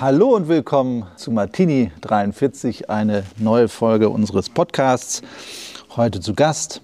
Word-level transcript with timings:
Hallo 0.00 0.34
und 0.34 0.48
willkommen 0.48 1.04
zu 1.16 1.30
Martini 1.30 1.92
43, 2.00 2.88
eine 2.88 3.22
neue 3.36 3.68
Folge 3.68 4.08
unseres 4.08 4.48
Podcasts. 4.48 5.20
Heute 5.94 6.20
zu 6.20 6.32
Gast 6.32 6.80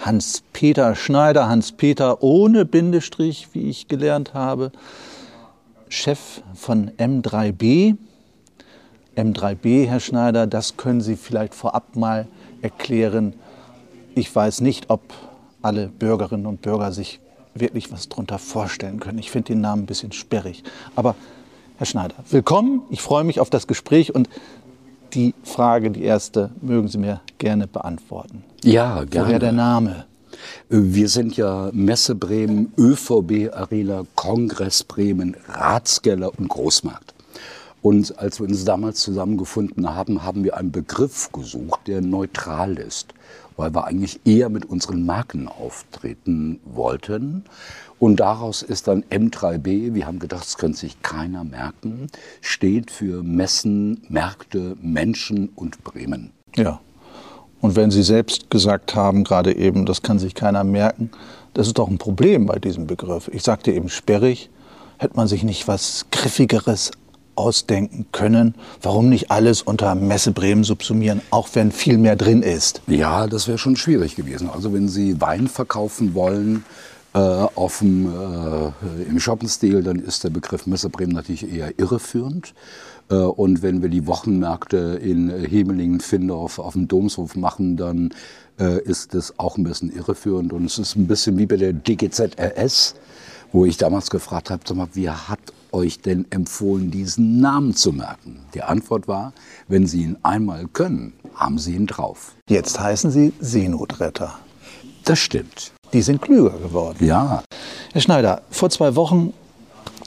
Hans-Peter 0.00 0.96
Schneider, 0.96 1.48
Hans-Peter 1.48 2.20
ohne 2.20 2.64
Bindestrich, 2.64 3.50
wie 3.52 3.70
ich 3.70 3.86
gelernt 3.86 4.34
habe, 4.34 4.72
Chef 5.88 6.42
von 6.52 6.90
M3B. 6.98 7.96
M3B, 9.14 9.86
Herr 9.86 10.00
Schneider, 10.00 10.48
das 10.48 10.76
können 10.76 11.00
Sie 11.00 11.14
vielleicht 11.14 11.54
vorab 11.54 11.94
mal 11.94 12.26
erklären. 12.60 13.34
Ich 14.16 14.34
weiß 14.34 14.62
nicht, 14.62 14.90
ob 14.90 15.00
alle 15.62 15.86
Bürgerinnen 15.86 16.46
und 16.46 16.60
Bürger 16.60 16.90
sich 16.90 17.20
wirklich 17.54 17.92
was 17.92 18.08
darunter 18.08 18.40
vorstellen 18.40 18.98
können. 18.98 19.18
Ich 19.18 19.30
finde 19.30 19.52
den 19.52 19.60
Namen 19.60 19.84
ein 19.84 19.86
bisschen 19.86 20.10
sperrig. 20.10 20.64
Aber 20.96 21.14
Herr 21.78 21.86
Schneider, 21.86 22.14
willkommen. 22.30 22.82
Ich 22.90 23.00
freue 23.00 23.24
mich 23.24 23.40
auf 23.40 23.50
das 23.50 23.66
Gespräch 23.66 24.14
und 24.14 24.28
die 25.14 25.34
Frage, 25.42 25.90
die 25.90 26.02
erste, 26.02 26.50
mögen 26.60 26.88
Sie 26.88 26.98
mir 26.98 27.20
gerne 27.38 27.66
beantworten. 27.66 28.44
Ja, 28.62 29.04
gerne. 29.04 29.28
Woher 29.28 29.38
der 29.38 29.52
Name? 29.52 30.04
Wir 30.68 31.08
sind 31.08 31.36
ja 31.36 31.70
Messe 31.72 32.14
Bremen, 32.14 32.72
ÖVB 32.78 33.52
Arena, 33.52 34.04
Kongress 34.14 34.84
Bremen, 34.84 35.36
Ratskeller 35.48 36.30
und 36.38 36.48
Großmarkt. 36.48 37.11
Und 37.82 38.16
als 38.18 38.38
wir 38.38 38.46
uns 38.46 38.64
damals 38.64 39.00
zusammengefunden 39.00 39.92
haben, 39.94 40.22
haben 40.22 40.44
wir 40.44 40.56
einen 40.56 40.70
Begriff 40.70 41.30
gesucht, 41.32 41.80
der 41.88 42.00
neutral 42.00 42.78
ist, 42.78 43.12
weil 43.56 43.74
wir 43.74 43.84
eigentlich 43.86 44.20
eher 44.24 44.48
mit 44.48 44.64
unseren 44.64 45.04
Marken 45.04 45.48
auftreten 45.48 46.60
wollten. 46.64 47.44
Und 47.98 48.20
daraus 48.20 48.62
ist 48.62 48.86
dann 48.86 49.02
M3B, 49.10 49.94
wir 49.94 50.06
haben 50.06 50.20
gedacht, 50.20 50.42
das 50.42 50.58
könnte 50.58 50.78
sich 50.78 51.02
keiner 51.02 51.42
merken, 51.42 52.06
steht 52.40 52.92
für 52.92 53.24
Messen, 53.24 54.02
Märkte, 54.08 54.76
Menschen 54.80 55.50
und 55.56 55.82
Bremen. 55.82 56.30
Ja. 56.56 56.80
Und 57.60 57.76
wenn 57.76 57.92
Sie 57.92 58.02
selbst 58.02 58.50
gesagt 58.50 58.94
haben, 58.96 59.22
gerade 59.22 59.56
eben, 59.56 59.86
das 59.86 60.02
kann 60.02 60.18
sich 60.18 60.34
keiner 60.34 60.64
merken, 60.64 61.10
das 61.54 61.68
ist 61.68 61.78
doch 61.78 61.88
ein 61.88 61.98
Problem 61.98 62.46
bei 62.46 62.58
diesem 62.58 62.86
Begriff. 62.86 63.28
Ich 63.32 63.42
sagte 63.42 63.72
eben 63.72 63.88
sperrig, 63.88 64.50
hätte 64.98 65.16
man 65.16 65.28
sich 65.28 65.42
nicht 65.44 65.68
was 65.68 66.06
Griffigeres 66.10 66.92
ausdenken 67.34 68.06
können, 68.12 68.54
warum 68.82 69.08
nicht 69.08 69.30
alles 69.30 69.62
unter 69.62 69.94
Messe 69.94 70.32
Bremen 70.32 70.64
subsumieren, 70.64 71.20
auch 71.30 71.48
wenn 71.54 71.72
viel 71.72 71.98
mehr 71.98 72.16
drin 72.16 72.42
ist? 72.42 72.82
Ja, 72.86 73.26
das 73.26 73.48
wäre 73.48 73.58
schon 73.58 73.76
schwierig 73.76 74.16
gewesen. 74.16 74.50
Also 74.50 74.72
wenn 74.72 74.88
Sie 74.88 75.20
Wein 75.20 75.48
verkaufen 75.48 76.14
wollen, 76.14 76.64
äh, 77.14 77.18
auf 77.18 77.80
dem, 77.80 78.06
äh, 78.06 79.02
im 79.08 79.20
Shoppenstil, 79.20 79.82
dann 79.82 79.98
ist 79.98 80.24
der 80.24 80.30
Begriff 80.30 80.66
Messe 80.66 80.88
Bremen 80.88 81.12
natürlich 81.12 81.52
eher 81.52 81.78
irreführend. 81.78 82.54
Äh, 83.10 83.16
und 83.16 83.62
wenn 83.62 83.82
wir 83.82 83.90
die 83.90 84.06
Wochenmärkte 84.06 84.98
in 85.02 85.28
Hemelingen, 85.28 86.00
Findorf 86.00 86.58
auf 86.58 86.72
dem 86.72 86.88
Domshof 86.88 87.36
machen, 87.36 87.76
dann 87.76 88.14
äh, 88.58 88.80
ist 88.82 89.14
das 89.14 89.38
auch 89.38 89.58
ein 89.58 89.64
bisschen 89.64 89.94
irreführend. 89.94 90.52
Und 90.52 90.64
es 90.64 90.78
ist 90.78 90.96
ein 90.96 91.06
bisschen 91.06 91.36
wie 91.36 91.46
bei 91.46 91.56
der 91.56 91.74
DGZRS, 91.74 92.94
wo 93.52 93.64
ich 93.64 93.76
damals 93.76 94.10
gefragt 94.10 94.50
habe, 94.50 94.62
sag 94.66 94.76
mal, 94.76 94.88
wie 94.94 95.10
hat 95.10 95.38
euch 95.72 96.00
denn 96.00 96.26
empfohlen, 96.30 96.90
diesen 96.90 97.40
Namen 97.40 97.74
zu 97.74 97.92
merken? 97.92 98.40
Die 98.54 98.62
Antwort 98.62 99.08
war, 99.08 99.32
wenn 99.68 99.86
Sie 99.86 100.02
ihn 100.02 100.16
einmal 100.22 100.66
können, 100.72 101.12
haben 101.34 101.58
Sie 101.58 101.74
ihn 101.74 101.86
drauf. 101.86 102.34
Jetzt 102.48 102.80
heißen 102.80 103.10
Sie 103.10 103.32
Seenotretter. 103.40 104.34
Das 105.04 105.18
stimmt. 105.18 105.72
Die 105.92 106.02
sind 106.02 106.22
klüger 106.22 106.58
geworden. 106.58 107.04
Ja. 107.04 107.42
Herr 107.92 108.00
Schneider, 108.00 108.42
vor 108.50 108.70
zwei 108.70 108.94
Wochen 108.96 109.32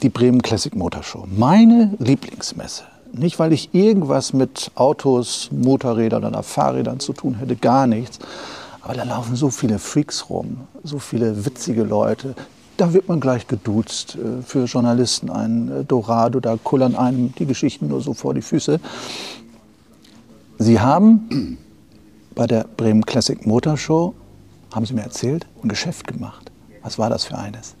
die 0.02 0.08
Bremen 0.08 0.42
Classic 0.42 0.74
Motor 0.74 1.02
Show. 1.02 1.26
Meine 1.36 1.94
Lieblingsmesse. 1.98 2.84
Nicht, 3.12 3.38
weil 3.38 3.52
ich 3.52 3.72
irgendwas 3.72 4.32
mit 4.32 4.70
Autos, 4.74 5.48
Motorrädern 5.52 6.24
oder 6.24 6.42
Fahrrädern 6.42 7.00
zu 7.00 7.12
tun 7.12 7.36
hätte, 7.36 7.56
gar 7.56 7.86
nichts. 7.86 8.18
Aber 8.82 8.94
da 8.94 9.04
laufen 9.04 9.36
so 9.36 9.50
viele 9.50 9.78
Freaks 9.78 10.28
rum, 10.28 10.68
so 10.82 10.98
viele 10.98 11.46
witzige 11.46 11.82
Leute. 11.82 12.34
Da 12.76 12.92
wird 12.92 13.08
man 13.08 13.20
gleich 13.20 13.46
geduzt. 13.46 14.16
Äh, 14.16 14.42
für 14.42 14.64
Journalisten 14.64 15.30
ein 15.30 15.70
äh, 15.70 15.84
Dorado, 15.84 16.40
da 16.40 16.58
kullern 16.62 16.94
einem 16.94 17.34
die 17.34 17.46
Geschichten 17.46 17.88
nur 17.88 18.00
so 18.00 18.14
vor 18.14 18.34
die 18.34 18.42
Füße. 18.42 18.80
Sie 20.58 20.80
haben 20.80 21.58
bei 22.34 22.46
der 22.46 22.64
Bremen 22.76 23.04
Classic 23.04 23.46
Motor 23.46 23.76
Show, 23.76 24.14
haben 24.72 24.86
Sie 24.86 24.94
mir 24.94 25.02
erzählt, 25.02 25.46
ein 25.62 25.68
Geschäft 25.68 26.06
gemacht. 26.06 26.50
Was 26.82 26.98
war 26.98 27.10
das 27.10 27.24
für 27.24 27.36
eines? 27.36 27.74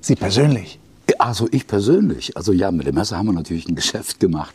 Sie 0.00 0.14
persönlich? 0.14 0.78
Also 1.18 1.48
ich 1.50 1.66
persönlich, 1.66 2.36
also 2.36 2.52
ja, 2.52 2.70
mit 2.70 2.86
der 2.86 2.92
Messe 2.92 3.16
haben 3.16 3.26
wir 3.26 3.32
natürlich 3.32 3.68
ein 3.68 3.74
Geschäft 3.74 4.20
gemacht. 4.20 4.54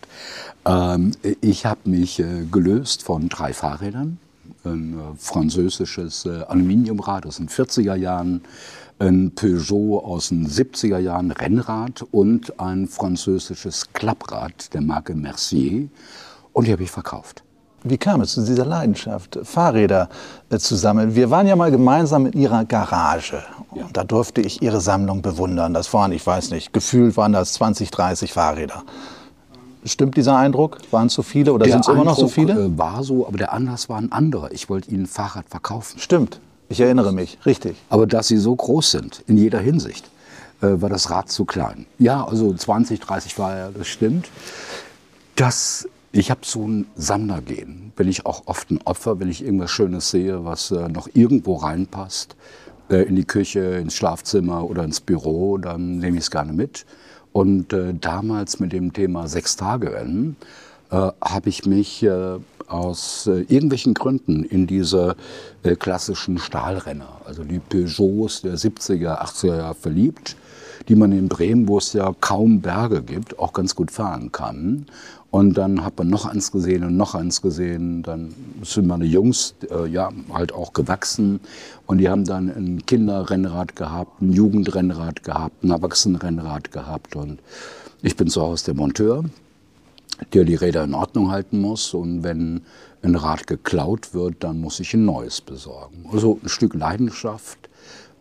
Ähm, 0.66 1.14
ich 1.42 1.66
habe 1.66 1.82
mich 1.86 2.20
äh, 2.20 2.46
gelöst 2.52 3.04
von 3.04 3.30
drei 3.30 3.54
Fahrrädern. 3.54 4.20
Ein 4.64 4.94
äh, 4.94 5.18
französisches 5.18 6.26
äh, 6.26 6.44
Aluminiumrad 6.48 7.26
aus 7.26 7.38
den 7.38 7.50
40er 7.50 7.96
Jahren, 7.96 8.42
ein 9.00 9.32
Peugeot 9.34 10.00
aus 10.06 10.30
den 10.30 10.48
70er 10.48 11.00
Jahren 11.00 11.32
Rennrad 11.32 12.04
und 12.12 12.60
ein 12.60 12.88
französisches 12.88 13.92
Klapprad 13.94 14.74
der 14.74 14.82
Marke 14.82 15.16
Mercier. 15.16 15.90
Und 16.54 16.68
die 16.68 16.72
habe 16.72 16.84
ich 16.84 16.92
verkauft. 16.92 17.44
Wie 17.84 17.98
kam 17.98 18.22
es 18.22 18.34
zu 18.34 18.46
dieser 18.46 18.66
Leidenschaft, 18.66 19.40
Fahrräder 19.42 20.10
äh, 20.52 20.60
zu 20.60 20.76
sammeln? 20.76 21.16
Wir 21.16 21.32
waren 21.32 21.48
ja 21.48 21.56
mal 21.56 21.72
gemeinsam 21.72 22.28
in 22.28 22.34
Ihrer 22.34 22.64
Garage. 22.66 23.44
Ja. 23.74 23.86
Und 23.86 23.98
da 23.98 24.04
durfte 24.04 24.42
ich 24.42 24.62
Ihre 24.62 24.82
Sammlung 24.82 25.24
bewundern. 25.24 25.74
Das 25.74 25.92
waren, 25.94 26.12
ich 26.12 26.26
weiß 26.26 26.52
nicht, 26.52 26.74
gefühlt 26.74 27.18
waren 27.18 27.34
das 27.34 27.54
20, 27.54 27.90
30 27.90 28.34
Fahrräder. 28.34 28.84
Stimmt 29.84 30.16
dieser 30.16 30.38
Eindruck? 30.38 30.78
Waren 30.92 31.08
es 31.08 31.14
so 31.14 31.24
viele 31.24 31.54
oder 31.54 31.68
sind 31.68 31.82
es 31.82 31.88
immer 31.88 32.04
noch 32.04 32.18
so 32.18 32.28
viele? 32.28 32.54
Äh, 32.54 32.78
war 32.78 33.04
so, 33.04 33.28
aber 33.28 33.38
der 33.38 33.52
Anlass 33.52 33.90
war 33.90 33.98
ein 33.98 34.12
anderer. 34.12 34.52
Ich 34.52 34.70
wollte 34.70 34.92
Ihnen 34.92 35.04
ein 35.04 35.08
Fahrrad 35.08 35.50
verkaufen. 35.50 36.00
Stimmt. 36.00 36.40
Ich 36.70 36.80
erinnere 36.80 37.12
mich, 37.12 37.38
richtig. 37.46 37.76
Aber 37.90 38.08
dass 38.08 38.28
sie 38.28 38.38
so 38.38 38.56
groß 38.56 38.92
sind, 38.92 39.24
in 39.28 39.38
jeder 39.38 39.60
Hinsicht, 39.60 40.10
äh, 40.62 40.68
war 40.82 40.90
das 40.90 41.10
Rad 41.10 41.30
zu 41.30 41.46
klein. 41.46 41.86
Ja, 42.00 42.26
also 42.26 42.54
20, 42.54 43.00
30 43.00 43.38
war 43.40 43.58
ja, 43.58 43.70
das 43.72 43.88
stimmt. 43.88 44.30
Das, 45.36 45.88
ich 46.12 46.30
habe 46.30 46.42
so 46.44 46.68
ein 46.68 46.86
Sammlergehen. 46.96 47.92
Bin 47.96 48.08
ich 48.08 48.26
auch 48.26 48.44
oft 48.46 48.72
ein 48.72 48.80
Opfer, 48.86 49.20
wenn 49.20 49.30
ich 49.30 49.44
irgendwas 49.44 49.72
Schönes 49.72 50.12
sehe, 50.12 50.46
was 50.46 50.72
äh, 50.72 50.88
noch 50.88 51.10
irgendwo 51.14 51.56
reinpasst, 51.56 52.36
in 52.90 53.16
die 53.16 53.24
Küche, 53.24 53.62
ins 53.78 53.96
Schlafzimmer 53.96 54.70
oder 54.70 54.84
ins 54.84 55.00
Büro, 55.00 55.58
dann 55.58 56.00
nehme 56.00 56.18
ich 56.18 56.24
es 56.24 56.32
gerne 56.32 56.52
mit. 56.52 56.86
Und 57.34 57.74
äh, 57.74 57.94
damals 57.94 58.60
mit 58.60 58.74
dem 58.74 58.94
Thema 58.94 59.28
Sechs-Tage-Rennen 59.28 60.36
äh, 60.90 60.96
habe 60.96 61.50
ich 61.50 61.66
mich 61.66 62.04
äh, 62.04 62.38
aus 62.68 63.28
äh, 63.28 63.42
irgendwelchen 63.42 63.94
Gründen 63.94 64.44
in 64.44 64.68
diese 64.68 65.16
äh, 65.64 65.76
klassischen 65.76 66.38
Stahlrenner, 66.38 67.22
also 67.26 67.44
die 67.44 67.60
Peugeots 67.60 68.42
der 68.42 68.56
70er, 68.56 69.22
80er 69.22 69.58
Jahre 69.58 69.76
verliebt, 69.76 70.36
die 70.88 70.96
man 70.96 71.12
in 71.12 71.28
Bremen, 71.28 71.68
wo 71.68 71.78
es 71.78 71.94
ja 71.94 72.14
kaum 72.20 72.62
Berge 72.62 73.02
gibt, 73.02 73.38
auch 73.40 73.54
ganz 73.54 73.76
gut 73.76 73.92
fahren 73.92 74.32
kann. 74.32 74.88
Und 75.32 75.58
dann 75.58 75.84
hat 75.84 75.98
man 75.98 76.10
noch 76.10 76.26
eins 76.26 76.52
gesehen 76.52 76.84
und 76.84 76.98
noch 76.98 77.16
eins 77.16 77.42
gesehen. 77.42 78.04
Dann 78.04 78.34
sind 78.64 78.88
meine 78.88 79.06
Jungs 79.06 79.56
äh, 79.70 79.88
ja 79.88 80.10
halt 80.34 80.54
auch 80.54 80.74
gewachsen 80.74 81.40
und 81.88 82.00
die 82.00 82.10
haben 82.10 82.26
dann 82.26 82.50
ein 82.50 82.86
Kinderrennrad 82.86 83.76
gehabt, 83.76 84.22
ein 84.22 84.34
Jugendrennrad 84.34 85.24
gehabt, 85.24 85.64
ein 85.64 85.72
Erwachsenenrennrad 85.72 86.72
gehabt 86.72 87.16
und 87.16 87.40
ich 88.02 88.18
bin 88.18 88.28
zu 88.28 88.42
Hause 88.42 88.66
der 88.66 88.74
Monteur 88.76 89.24
der 90.34 90.44
die 90.46 90.56
Räder 90.56 90.84
in 90.84 90.94
Ordnung 90.94 91.32
halten 91.32 91.60
muss. 91.60 91.94
Und 91.94 92.24
wenn 92.24 92.62
ein 93.02 93.16
Rad 93.16 93.48
geklaut 93.48 94.14
wird, 94.14 94.44
dann 94.44 94.62
muss 94.62 94.80
ich 94.80 94.94
ein 94.94 95.04
neues 95.06 95.42
besorgen. 95.42 96.06
Also 96.12 96.40
ein 96.44 96.50
Stück 96.50 96.76
Leidenschaft, 96.76 97.58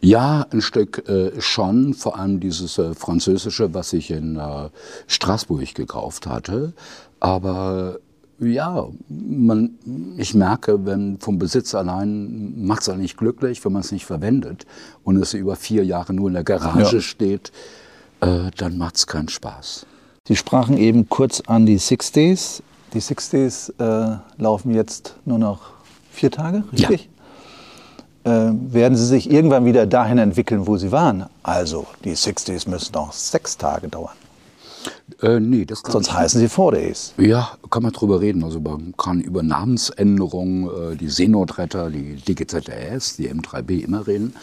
Ja, 0.00 0.46
ein 0.50 0.60
Stück 0.60 1.08
äh, 1.08 1.40
schon, 1.40 1.94
vor 1.94 2.18
allem 2.18 2.40
dieses 2.40 2.76
äh, 2.78 2.92
französische, 2.94 3.72
was 3.72 3.92
ich 3.92 4.10
in 4.10 4.36
äh, 4.36 4.68
Straßburg 5.06 5.74
gekauft 5.74 6.26
hatte. 6.26 6.72
Aber 7.20 7.98
ja, 8.40 8.88
man, 9.08 9.78
ich 10.16 10.34
merke, 10.34 10.84
wenn 10.84 11.20
vom 11.20 11.38
Besitz 11.38 11.74
allein 11.76 12.66
macht 12.66 12.82
es 12.82 12.88
eigentlich 12.88 13.16
glücklich, 13.16 13.64
wenn 13.64 13.72
man 13.72 13.82
es 13.82 13.92
nicht 13.92 14.04
verwendet 14.04 14.66
und 15.04 15.16
es 15.16 15.34
über 15.34 15.54
vier 15.54 15.84
Jahre 15.84 16.12
nur 16.12 16.28
in 16.28 16.34
der 16.34 16.44
Garage 16.44 16.96
ja. 16.96 17.02
steht, 17.02 17.52
äh, 18.20 18.50
dann 18.56 18.78
macht 18.78 18.96
es 18.96 19.06
keinen 19.06 19.28
Spaß. 19.28 19.86
Sie 20.26 20.36
sprachen 20.36 20.76
eben 20.76 21.08
kurz 21.08 21.42
an 21.46 21.66
die 21.66 21.78
Six 21.78 22.10
Days. 22.10 22.62
Die 22.92 23.00
Six 23.00 23.30
Days 23.30 23.68
äh, 23.78 24.16
laufen 24.36 24.74
jetzt 24.74 25.16
nur 25.24 25.38
noch 25.38 25.60
vier 26.12 26.30
Tage, 26.30 26.64
richtig? 26.72 27.08
Ja. 28.24 28.48
Äh, 28.50 28.52
werden 28.54 28.96
sie 28.96 29.06
sich 29.06 29.30
irgendwann 29.30 29.64
wieder 29.64 29.86
dahin 29.86 30.18
entwickeln, 30.18 30.66
wo 30.66 30.76
sie 30.76 30.92
waren? 30.92 31.26
Also 31.42 31.86
die 32.04 32.14
Six 32.14 32.44
Days 32.44 32.66
müssen 32.68 32.92
noch 32.94 33.12
sechs 33.12 33.58
Tage 33.58 33.88
dauern. 33.88 34.14
Äh, 35.20 35.40
nee, 35.40 35.64
das 35.64 35.80
Sonst 35.80 36.08
nicht. 36.08 36.16
heißen 36.16 36.40
sie 36.40 36.48
Four 36.48 36.72
Days. 36.72 37.14
Ja, 37.18 37.52
kann 37.70 37.82
man 37.82 37.92
drüber 37.92 38.20
reden. 38.20 38.44
Also 38.44 38.60
man 38.60 38.94
kann 38.96 39.20
über 39.20 39.42
Namensänderungen, 39.42 40.92
äh, 40.92 40.96
die 40.96 41.08
Seenotretter, 41.08 41.90
die 41.90 42.16
DGZS, 42.16 43.16
die 43.16 43.28
M3B 43.32 43.82
immer 43.84 44.06
reden. 44.06 44.34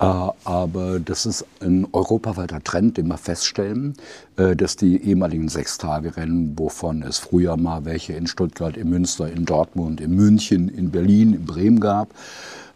Äh, 0.00 0.04
aber 0.44 0.98
das 0.98 1.26
ist 1.26 1.44
ein 1.60 1.86
europaweiter 1.92 2.62
Trend, 2.64 2.96
den 2.96 3.08
wir 3.08 3.18
feststellen, 3.18 3.94
äh, 4.36 4.56
dass 4.56 4.76
die 4.76 5.02
ehemaligen 5.02 5.48
Sechstagerennen, 5.48 6.58
wovon 6.58 7.02
es 7.02 7.18
früher 7.18 7.56
mal 7.56 7.84
welche 7.84 8.14
in 8.14 8.26
Stuttgart, 8.26 8.76
in 8.76 8.88
Münster, 8.88 9.30
in 9.30 9.44
Dortmund, 9.44 10.00
in 10.00 10.14
München, 10.14 10.68
in 10.70 10.90
Berlin, 10.90 11.34
in 11.34 11.44
Bremen 11.44 11.80
gab, 11.80 12.08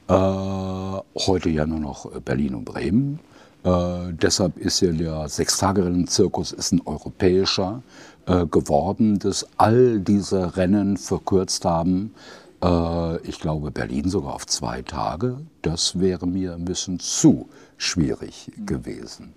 äh, 0.09 0.13
heute 0.13 1.49
ja 1.49 1.67
nur 1.67 1.81
noch 1.81 2.11
Berlin 2.21 2.55
und 2.55 2.65
Bremen. 2.65 3.19
Deshalb 3.67 4.59
ist 4.59 4.83
ja 4.83 4.93
der 4.93 5.27
Sechstagerennen-Zirkus 5.27 6.53
ein 6.71 6.83
europäischer 6.85 7.83
geworden, 8.27 9.19
dass 9.19 9.47
all 9.57 10.01
diese 10.01 10.59
Rennen 10.59 10.99
verkürzt 10.99 11.65
haben 11.65 12.13
äh, 12.65 13.19
ich 13.29 13.41
glaube, 13.41 13.71
Berlin 13.71 14.09
sogar 14.09 14.35
auf 14.35 14.47
zwei 14.47 14.83
Tage. 14.83 15.39
Das 15.63 16.01
wäre 16.01 16.27
mir 16.27 16.55
ein 16.55 16.65
bisschen 16.65 16.99
zu 16.99 17.49
schwierig 17.77 18.51
gewesen. 18.65 19.35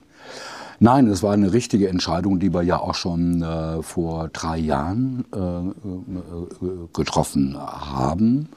Nein, 0.80 1.08
es 1.08 1.24
war 1.24 1.34
eine 1.34 1.54
richtige 1.54 1.90
Entscheidung, 1.90 2.40
die 2.40 2.54
wir 2.54 2.62
ja 2.62 2.80
auch 2.80 2.94
schon 2.94 3.42
äh, 3.42 3.82
vor 3.82 4.30
drei 4.30 4.58
Jahren 4.58 5.26
äh, 5.34 5.38
äh, 5.40 6.88
getroffen 6.94 7.58
haben. 7.58 8.50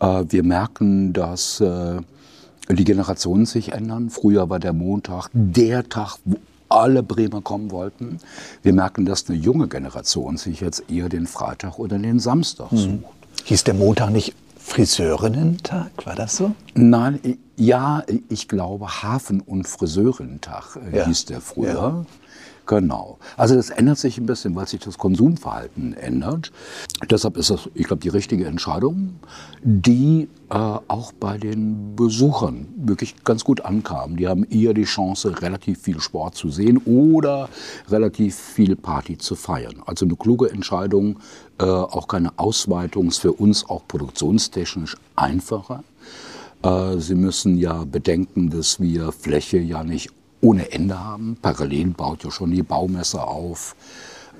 Äh, 0.00 0.24
wir 0.28 0.42
merken, 0.42 1.12
dass 1.12 1.62
die 2.68 2.84
Generationen 2.84 3.46
sich 3.46 3.72
ändern. 3.72 4.10
Früher 4.10 4.50
war 4.50 4.58
der 4.58 4.72
Montag 4.72 5.30
der 5.32 5.88
Tag, 5.88 6.18
wo 6.24 6.36
alle 6.68 7.02
Bremer 7.02 7.40
kommen 7.42 7.70
wollten. 7.70 8.18
Wir 8.62 8.72
merken, 8.72 9.06
dass 9.06 9.28
eine 9.28 9.38
junge 9.38 9.68
Generation 9.68 10.36
sich 10.36 10.60
jetzt 10.60 10.90
eher 10.90 11.08
den 11.08 11.26
Freitag 11.26 11.78
oder 11.78 11.98
den 11.98 12.18
Samstag 12.18 12.72
mhm. 12.72 13.04
Hieß 13.46 13.62
der 13.62 13.74
Montag 13.74 14.10
nicht 14.10 14.34
Friseurinnen-Tag? 14.58 16.04
War 16.04 16.16
das 16.16 16.36
so? 16.36 16.56
Nein, 16.74 17.38
ja, 17.54 18.02
ich 18.28 18.48
glaube 18.48 19.04
Hafen- 19.04 19.40
und 19.40 19.68
Friseurinnen-Tag 19.68 20.80
äh, 20.92 20.96
ja. 20.96 21.06
hieß 21.06 21.26
der 21.26 21.40
früher. 21.40 21.72
Ja. 21.72 22.06
Genau. 22.66 23.18
Also 23.36 23.54
das 23.54 23.70
ändert 23.70 23.98
sich 23.98 24.18
ein 24.18 24.26
bisschen, 24.26 24.56
weil 24.56 24.66
sich 24.66 24.80
das 24.80 24.98
Konsumverhalten 24.98 25.94
ändert. 25.94 26.50
Deshalb 27.08 27.36
ist 27.36 27.50
das, 27.50 27.70
ich 27.74 27.86
glaube, 27.86 28.02
die 28.02 28.08
richtige 28.08 28.46
Entscheidung, 28.46 29.20
die 29.62 30.28
äh, 30.50 30.54
auch 30.54 31.12
bei 31.12 31.38
den 31.38 31.94
Besuchern 31.94 32.66
wirklich 32.76 33.22
ganz 33.24 33.44
gut 33.44 33.60
ankam. 33.60 34.16
Die 34.16 34.26
haben 34.26 34.44
eher 34.44 34.74
die 34.74 34.84
Chance, 34.84 35.40
relativ 35.40 35.80
viel 35.80 36.00
Sport 36.00 36.34
zu 36.34 36.50
sehen 36.50 36.78
oder 36.78 37.48
relativ 37.88 38.34
viel 38.34 38.74
Party 38.74 39.16
zu 39.16 39.36
feiern. 39.36 39.82
Also 39.86 40.04
eine 40.04 40.16
kluge 40.16 40.50
Entscheidung, 40.50 41.20
äh, 41.58 41.64
auch 41.64 42.08
keine 42.08 42.38
Ausweitung, 42.38 43.08
ist 43.08 43.18
für 43.18 43.32
uns 43.32 43.68
auch 43.68 43.82
produktionstechnisch 43.88 44.96
einfacher. 45.14 45.84
Äh, 46.62 46.98
Sie 46.98 47.14
müssen 47.14 47.58
ja 47.58 47.84
bedenken, 47.84 48.50
dass 48.50 48.80
wir 48.80 49.12
Fläche 49.12 49.58
ja 49.58 49.84
nicht 49.84 50.10
ohne 50.40 50.70
Ende 50.72 51.02
haben. 51.02 51.36
Parallel 51.40 51.88
baut 51.88 52.24
ja 52.24 52.30
schon 52.30 52.50
die 52.50 52.62
Baumesse 52.62 53.22
auf. 53.22 53.74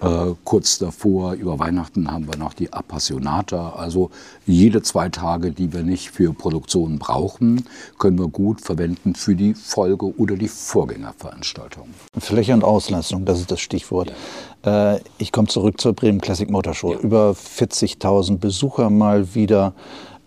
Äh, 0.00 0.34
kurz 0.44 0.78
davor, 0.78 1.32
über 1.32 1.58
Weihnachten, 1.58 2.10
haben 2.10 2.28
wir 2.28 2.36
noch 2.36 2.52
die 2.52 2.70
Appassionata. 2.70 3.70
Also 3.70 4.10
jede 4.44 4.82
zwei 4.82 5.08
Tage, 5.08 5.52
die 5.52 5.72
wir 5.72 5.82
nicht 5.82 6.10
für 6.10 6.34
Produktion 6.34 6.98
brauchen, 6.98 7.64
können 7.98 8.18
wir 8.18 8.28
gut 8.28 8.60
verwenden 8.60 9.14
für 9.14 9.34
die 9.34 9.54
Folge- 9.54 10.14
oder 10.18 10.36
die 10.36 10.48
Vorgängerveranstaltung. 10.48 11.88
Fläche 12.18 12.52
und 12.52 12.62
Auslastung, 12.62 13.24
das 13.24 13.40
ist 13.40 13.50
das 13.50 13.60
Stichwort. 13.60 14.10
Ja. 14.10 14.14
Äh, 14.64 15.00
ich 15.18 15.32
komme 15.32 15.48
zurück 15.48 15.80
zur 15.80 15.92
Bremen 15.92 16.20
Classic 16.20 16.50
Motor 16.50 16.74
Show. 16.74 16.92
Ja. 16.92 16.98
Über 17.00 17.30
40.000 17.32 18.38
Besucher 18.38 18.90
mal 18.90 19.34
wieder. 19.34 19.74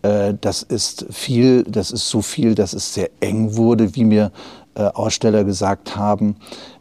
Äh, 0.01 0.33
das 0.39 0.63
ist 0.63 1.05
viel, 1.09 1.63
das 1.63 1.91
ist 1.91 2.09
so 2.09 2.21
viel, 2.21 2.55
dass 2.55 2.73
es 2.73 2.93
sehr 2.93 3.09
eng 3.19 3.55
wurde, 3.55 3.95
wie 3.95 4.05
mir 4.05 4.31
äh, 4.75 4.83
Aussteller 4.83 5.43
gesagt 5.43 5.95
haben, 5.95 6.35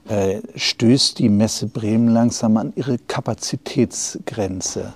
äh, 0.08 0.40
stößt 0.54 1.18
die 1.18 1.28
Messe 1.28 1.66
Bremen 1.66 2.08
langsam 2.08 2.56
an 2.56 2.72
ihre 2.76 2.98
Kapazitätsgrenze. 2.98 4.94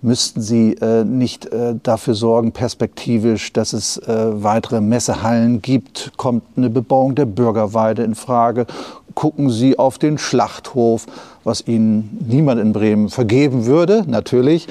Müssten 0.00 0.40
Sie 0.40 0.74
äh, 0.74 1.04
nicht 1.04 1.48
dafür 1.82 2.14
sorgen, 2.14 2.52
perspektivisch, 2.52 3.52
dass 3.52 3.72
es 3.72 4.00
weitere 4.06 4.80
Messehallen 4.80 5.60
gibt? 5.60 6.12
Kommt 6.16 6.44
eine 6.56 6.70
Bebauung 6.70 7.14
der 7.14 7.26
Bürgerweide 7.26 8.04
in 8.04 8.14
Frage? 8.14 8.66
Gucken 9.14 9.50
Sie 9.50 9.78
auf 9.78 9.98
den 9.98 10.18
Schlachthof, 10.18 11.06
was 11.42 11.66
Ihnen 11.66 12.24
niemand 12.28 12.60
in 12.60 12.72
Bremen 12.72 13.08
vergeben 13.08 13.66
würde, 13.66 14.04
natürlich, 14.06 14.68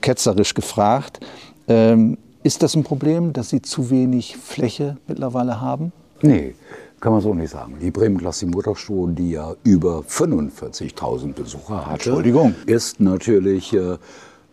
ketzerisch 0.00 0.54
gefragt. 0.54 1.20
Ähm, 1.68 2.16
ist 2.42 2.62
das 2.62 2.76
ein 2.76 2.84
Problem, 2.84 3.32
dass 3.32 3.48
Sie 3.50 3.60
zu 3.60 3.90
wenig 3.90 4.36
Fläche 4.36 4.98
mittlerweile 5.08 5.60
haben? 5.60 5.92
Nee, 6.22 6.54
kann 7.00 7.12
man 7.12 7.20
so 7.20 7.34
nicht 7.34 7.50
sagen. 7.50 7.74
Die 7.80 7.90
Bremen 7.90 8.18
Classic 8.18 8.48
Motorshow, 8.48 9.08
die 9.08 9.32
ja 9.32 9.54
über 9.64 10.04
45.000 10.08 11.32
Besucher 11.32 11.86
hatte, 11.86 12.22
ist 12.66 13.00
natürlich 13.00 13.72
äh, 13.74 13.96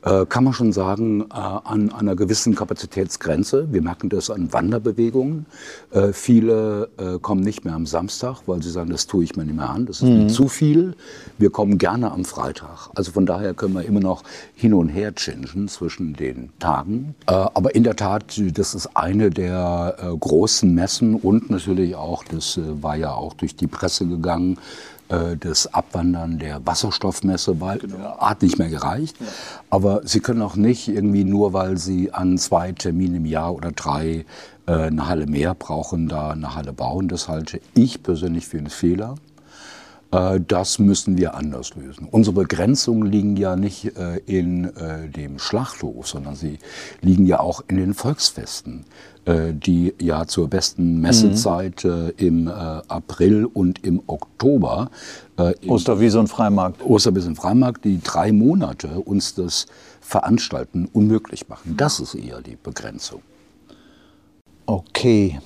äh, 0.04 0.26
kann 0.26 0.44
man 0.44 0.54
schon 0.54 0.74
sagen, 0.74 1.22
äh, 1.22 1.34
an 1.34 1.92
einer 1.92 2.16
gewissen 2.16 2.56
Kapazitätsgrenze. 2.56 3.68
Wir 3.72 3.82
merken 3.82 4.10
das 4.10 4.30
an 4.30 4.52
Wanderbewegungen. 4.52 5.46
Äh, 5.92 6.14
viele 6.14 6.90
äh, 6.98 7.20
kommen 7.20 7.42
nicht 7.42 7.66
mehr 7.66 7.74
am 7.74 7.86
Samstag, 7.86 8.42
weil 8.46 8.62
sie 8.62 8.70
sagen, 8.70 8.90
das 8.90 9.08
tue 9.08 9.24
ich 9.24 9.36
mir 9.36 9.46
nicht 9.46 9.56
mehr 9.56 9.70
an, 9.70 9.86
das 9.86 9.98
ist 9.98 10.04
mhm. 10.04 10.24
mir 10.24 10.28
zu 10.28 10.48
viel. 10.48 10.96
Wir 11.38 11.50
kommen 11.50 11.78
gerne 11.78 12.12
am 12.12 12.26
Freitag. 12.26 12.90
Also 12.96 13.12
von 13.12 13.26
daher 13.26 13.54
können 13.54 13.74
wir 13.76 13.86
immer 13.86 14.02
noch 14.02 14.24
hin 14.56 14.74
und 14.74 14.90
her 14.90 15.16
changen 15.16 15.68
zwischen 15.68 16.14
den 16.14 16.50
Tagen. 16.60 17.16
Äh, 17.28 17.34
aber 17.34 17.76
in 17.76 17.84
der 17.84 17.96
Tat, 17.96 18.42
das 18.58 18.76
ist 18.76 18.96
eine 18.96 19.30
der 19.30 19.96
großen 20.20 20.74
Messen 20.74 21.16
und 21.16 21.50
natürlich 21.50 21.96
auch, 21.96 22.24
das 22.24 22.60
war 22.82 22.96
ja 22.96 23.14
auch 23.14 23.34
durch 23.34 23.56
die 23.56 23.68
Presse 23.68 24.06
gegangen, 24.06 24.58
das 25.40 25.74
Abwandern 25.74 26.40
der 26.40 26.66
Wasserstoffmesse, 26.66 27.62
weil 27.62 27.80
genau. 27.80 28.18
hat 28.18 28.42
nicht 28.42 28.58
mehr 28.58 28.70
gereicht. 28.70 29.16
Ja. 29.20 29.28
Aber 29.70 30.02
Sie 30.06 30.22
können 30.22 30.42
auch 30.42 30.56
nicht 30.56 30.88
irgendwie 30.88 31.24
nur, 31.24 31.54
weil 31.54 31.78
Sie 31.78 32.12
an 32.12 32.38
zwei 32.38 32.72
Terminen 32.72 33.16
im 33.16 33.26
Jahr 33.26 33.54
oder 33.54 33.72
drei 33.72 34.26
äh, 34.66 34.72
eine 34.72 35.08
Halle 35.08 35.28
mehr 35.28 35.56
brauchen, 35.56 36.08
da 36.08 36.32
eine 36.32 36.56
Halle 36.56 36.74
bauen. 36.74 37.08
Das 37.08 37.28
halte 37.28 37.60
ich 37.74 38.02
persönlich 38.02 38.48
für 38.48 38.58
einen 38.58 38.70
Fehler. 38.70 39.16
Äh, 40.14 40.40
das 40.48 40.80
müssen 40.80 41.18
wir 41.18 41.36
anders 41.36 41.76
lösen. 41.76 42.08
Unsere 42.10 42.36
Begrenzungen 42.36 43.12
liegen 43.12 43.36
ja 43.36 43.56
nicht 43.56 43.92
in 44.26 44.72
dem 45.16 45.40
Schlachthof, 45.40 46.08
sondern 46.08 46.36
sie 46.36 46.60
liegen 47.02 47.26
ja 47.26 47.40
auch 47.40 47.64
in 47.68 47.78
den 47.78 47.94
Volksfesten. 47.94 48.86
Äh, 49.26 49.54
die 49.54 49.94
ja 50.02 50.28
zur 50.28 50.50
besten 50.50 51.00
Messezeit 51.00 51.86
mhm. 51.86 52.12
im 52.18 52.48
äh, 52.48 52.52
April 52.52 53.46
und 53.46 53.82
im 53.86 54.04
Oktober. 54.08 54.90
Äh, 55.38 55.54
Osterwiese 55.66 56.20
und 56.20 56.28
Freimarkt. 56.28 56.84
Osterwiese 56.84 57.30
und 57.30 57.38
Freimarkt, 57.38 57.86
die 57.86 58.02
drei 58.04 58.34
Monate 58.34 59.00
uns 59.00 59.34
das 59.34 59.68
Veranstalten 60.02 60.90
unmöglich 60.92 61.48
machen. 61.48 61.78
Das 61.78 62.02
ist 62.02 62.16
eher 62.16 62.42
die 62.42 62.58
Begrenzung. 62.62 63.22
Okay. 64.66 65.40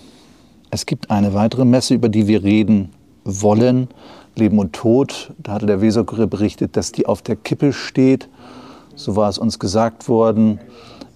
Es 0.72 0.88
gibt 0.88 1.12
eine 1.12 1.36
weitere 1.36 1.64
Messe, 1.64 1.94
über 1.94 2.10
die 2.10 2.26
wir 2.26 2.44
reden 2.44 2.90
wollen. 3.26 3.90
Leben 4.38 4.60
und 4.60 4.74
Tod. 4.74 5.34
Da 5.38 5.54
hatte 5.54 5.66
der 5.66 5.82
Weserkurier 5.82 6.28
berichtet, 6.28 6.78
dass 6.78 6.92
die 6.92 7.06
auf 7.06 7.22
der 7.22 7.36
Kippe 7.36 7.74
steht. 7.74 8.30
So 8.96 9.16
war 9.16 9.30
es 9.30 9.38
uns 9.38 9.60
gesagt 9.60 10.08
worden. 10.10 10.60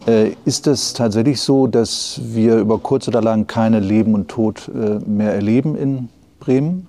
Äh, 0.08 0.32
ist 0.46 0.68
es 0.68 0.94
tatsächlich 0.94 1.42
so, 1.42 1.68
dass 1.68 2.20
wir 2.24 2.58
über 2.58 2.80
kurz 2.80 3.08
oder 3.08 3.22
lang 3.22 3.48
keine 3.48 3.80
Leben 3.80 4.14
und 4.14 4.30
Tod 4.30 4.70
äh, 4.74 5.00
mehr 5.08 5.34
erleben 5.34 5.76
in 5.76 6.10
Bremen? 6.40 6.88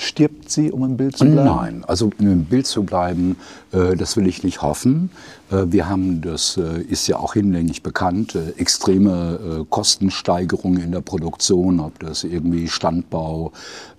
Stirbt 0.00 0.50
sie, 0.50 0.72
um 0.72 0.84
im 0.84 0.96
Bild 0.96 1.16
zu 1.16 1.26
bleiben? 1.26 1.44
Nein, 1.44 1.84
also 1.86 2.10
im 2.18 2.46
Bild 2.46 2.66
zu 2.66 2.84
bleiben, 2.84 3.36
äh, 3.72 3.96
das 3.96 4.16
will 4.16 4.26
ich 4.26 4.42
nicht 4.42 4.62
hoffen. 4.62 5.10
wir 5.50 5.88
haben, 5.88 6.20
das 6.20 6.56
ist 6.56 7.08
ja 7.08 7.16
auch 7.16 7.34
hinlänglich 7.34 7.82
bekannt, 7.82 8.38
extreme 8.56 9.66
Kostensteigerungen 9.68 10.80
in 10.80 10.92
der 10.92 11.00
Produktion, 11.00 11.80
ob 11.80 11.98
das 11.98 12.22
irgendwie 12.22 12.68
Standbau, 12.68 13.50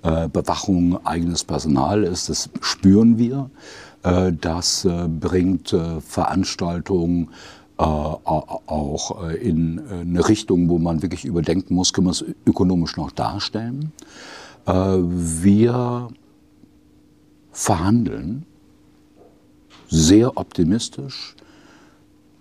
Bewachung, 0.01 1.05
eigenes 1.05 1.43
Personal 1.43 2.05
ist, 2.05 2.29
das 2.29 2.49
spüren 2.61 3.17
wir. 3.17 3.49
das 4.39 4.87
bringt 5.19 5.75
Veranstaltungen, 6.07 7.27
äh, 7.81 7.83
auch 7.83 9.27
äh, 9.27 9.37
in 9.37 9.79
äh, 9.79 10.01
eine 10.01 10.29
Richtung, 10.29 10.69
wo 10.69 10.77
man 10.77 11.01
wirklich 11.01 11.25
überdenken 11.25 11.73
muss, 11.73 11.93
können 11.93 12.05
wir 12.05 12.11
es 12.11 12.23
ökonomisch 12.45 12.95
noch 12.95 13.09
darstellen. 13.09 13.91
Wir 14.65 16.09
verhandeln 17.51 18.45
sehr 19.89 20.37
optimistisch 20.37 21.35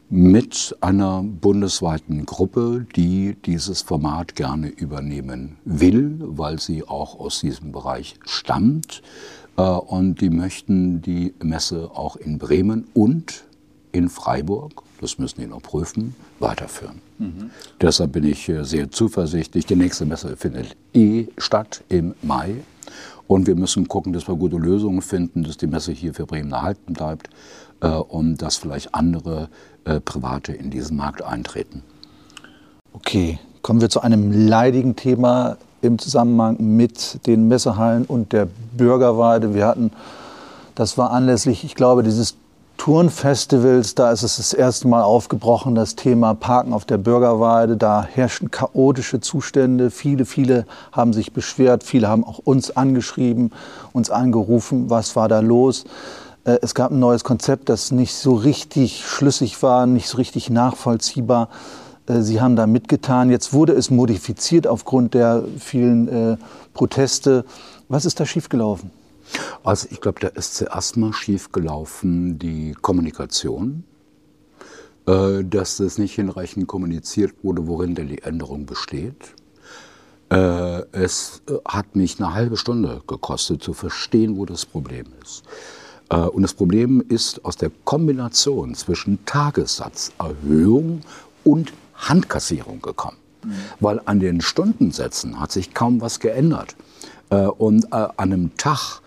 mit 0.09 0.77
einer 0.81 1.23
bundesweiten 1.23 2.27
Gruppe, 2.27 2.85
die 2.97 3.37
dieses 3.47 3.83
Format 3.83 4.35
gerne 4.35 4.69
übernehmen 4.69 5.57
will, 5.65 6.19
weil 6.21 6.59
sie 6.59 6.87
auch 6.87 7.19
aus 7.19 7.41
diesem 7.41 7.71
Bereich 7.71 8.17
stammt. 8.25 9.03
Äh, 9.57 9.63
und 9.63 10.21
die 10.21 10.31
möchten 10.31 11.01
die 11.01 11.33
Messe 11.43 11.91
auch 11.95 12.17
in 12.17 12.39
Bremen 12.39 12.89
und 12.93 13.45
in 13.93 14.09
Freiburg, 14.09 14.83
das 15.01 15.19
müssen 15.19 15.41
die 15.41 15.47
noch 15.47 15.63
prüfen, 15.63 16.15
weiterführen. 16.39 17.01
Mhm. 17.19 17.51
Deshalb 17.81 18.13
bin 18.13 18.25
ich 18.25 18.49
äh, 18.49 18.65
sehr 18.65 18.91
zuversichtlich. 18.91 19.67
Die 19.67 19.77
nächste 19.77 20.05
Messe 20.05 20.37
findet 20.37 20.77
eh 20.93 21.27
statt 21.39 21.83
im 21.89 22.15
Mai. 22.23 22.57
Und 23.27 23.47
wir 23.47 23.55
müssen 23.55 23.89
gucken, 23.89 24.13
dass 24.13 24.29
wir 24.29 24.35
gute 24.35 24.57
Lösungen 24.57 25.03
finden, 25.03 25.45
dass 25.45 25.57
die 25.57 25.69
Messe 25.69 25.93
hier 25.93 26.15
für 26.15 26.27
Bremen 26.27 26.53
erhalten 26.53 26.93
bleibt 26.93 27.31
äh, 27.81 27.89
und 27.89 28.39
dass 28.39 28.57
vielleicht 28.57 28.95
andere 28.95 29.49
äh, 29.85 30.01
Private 30.01 30.53
in 30.53 30.71
diesen 30.71 30.97
Markt 30.97 31.23
eintreten. 31.23 31.83
Okay, 32.93 33.39
kommen 33.63 33.81
wir 33.81 33.89
zu 33.89 34.01
einem 34.01 34.33
leidigen 34.33 34.97
Thema 34.97 35.57
im 35.81 35.99
Zusammenhang 35.99 36.57
mit 36.59 37.27
den 37.27 37.49
Messehallen 37.49 38.05
und 38.05 38.33
der 38.33 38.49
Bürgerweide. 38.77 39.55
Wir 39.55 39.67
hatten, 39.67 39.93
das 40.75 40.99
war 40.99 41.11
anlässlich, 41.13 41.65
ich 41.65 41.75
glaube, 41.75 42.03
dieses 42.03 42.37
Turnfestivals, 42.81 43.95
da 43.95 44.11
ist 44.11 44.23
es 44.23 44.39
das 44.39 44.55
erste 44.55 44.89
Mal 44.89 45.03
aufgebrochen, 45.03 45.75
das 45.75 45.97
Thema 45.97 46.33
Parken 46.33 46.73
auf 46.73 46.87
der 46.87 46.97
Bürgerweide. 46.97 47.77
Da 47.77 48.03
herrschen 48.03 48.51
chaotische 48.51 49.21
Zustände. 49.21 49.91
Viele, 49.91 50.25
viele 50.25 50.65
haben 50.91 51.13
sich 51.13 51.35
beschwert, 51.35 51.85
viele 51.85 52.09
haben 52.09 52.25
auch 52.25 52.39
uns 52.39 52.75
angeschrieben, 52.75 53.53
uns 53.93 54.09
angerufen, 54.09 54.89
was 54.89 55.15
war 55.15 55.29
da 55.29 55.41
los. 55.41 55.85
Äh, 56.45 56.57
es 56.63 56.75
gab 56.75 56.91
ein 56.91 56.99
neues 56.99 57.23
Konzept, 57.23 57.69
das 57.69 57.91
nicht 57.91 58.15
so 58.15 58.33
richtig 58.33 59.05
schlüssig 59.05 59.63
war, 59.63 59.85
nicht 59.85 60.09
so 60.09 60.17
richtig 60.17 60.49
nachvollziehbar. 60.49 61.51
Äh, 62.07 62.23
Sie 62.23 62.41
haben 62.41 62.57
da 62.57 62.67
mitgetan. 62.67 63.29
Jetzt 63.29 63.53
wurde 63.53 63.75
es 63.75 63.91
modifiziert 63.91 64.67
aufgrund 64.67 65.13
der 65.13 65.45
vielen 65.59 66.09
äh, 66.09 66.37
Proteste. 66.73 67.45
Was 67.91 68.07
ist 68.07 68.21
da 68.21 68.25
schiefgelaufen? 68.25 68.91
Also 69.63 69.89
ich 69.91 70.01
glaube, 70.01 70.21
da 70.21 70.29
ist 70.29 70.55
zuerst 70.55 70.97
mal 70.97 71.13
schiefgelaufen 71.13 72.39
die 72.39 72.75
Kommunikation, 72.81 73.85
äh, 75.07 75.45
dass 75.45 75.79
das 75.79 75.99
nicht 75.99 76.15
hinreichend 76.15 76.67
kommuniziert 76.67 77.33
wurde, 77.43 77.67
worin 77.67 77.95
denn 77.95 78.09
die 78.09 78.23
Änderung 78.23 78.67
besteht. 78.67 79.35
Äh, 80.31 80.83
es 80.93 81.43
äh, 81.49 81.55
hat 81.67 81.97
mich 81.97 82.21
eine 82.21 82.35
halbe 82.35 82.57
Stunde 82.57 83.03
gekostet, 83.07 83.63
zu 83.63 83.73
verstehen, 83.73 84.37
wo 84.37 84.47
das 84.47 84.65
Problem 84.65 85.07
ist. 85.23 85.43
Äh, 86.11 86.17
und 86.17 86.43
das 86.43 86.55
Problem 86.55 87.03
ist 87.09 87.45
aus 87.45 87.57
der 87.57 87.71
Kombination 87.85 88.75
zwischen 88.75 89.25
Tagessatzerhöhung 89.25 91.01
und 91.45 91.73
Handkassierung 91.95 92.81
gekommen. 92.81 93.17
Mhm. 93.45 93.53
Weil 93.81 94.01
an 94.05 94.21
den 94.21 94.41
Stundensätzen 94.41 95.41
hat 95.41 95.53
sich 95.53 95.75
kaum 95.75 96.01
was 96.01 96.21
geändert. 96.21 96.77
Äh, 97.31 97.47
und 97.47 97.87
äh, 97.87 97.97
an 97.97 98.13
einem 98.17 98.57
Tag 98.57 99.01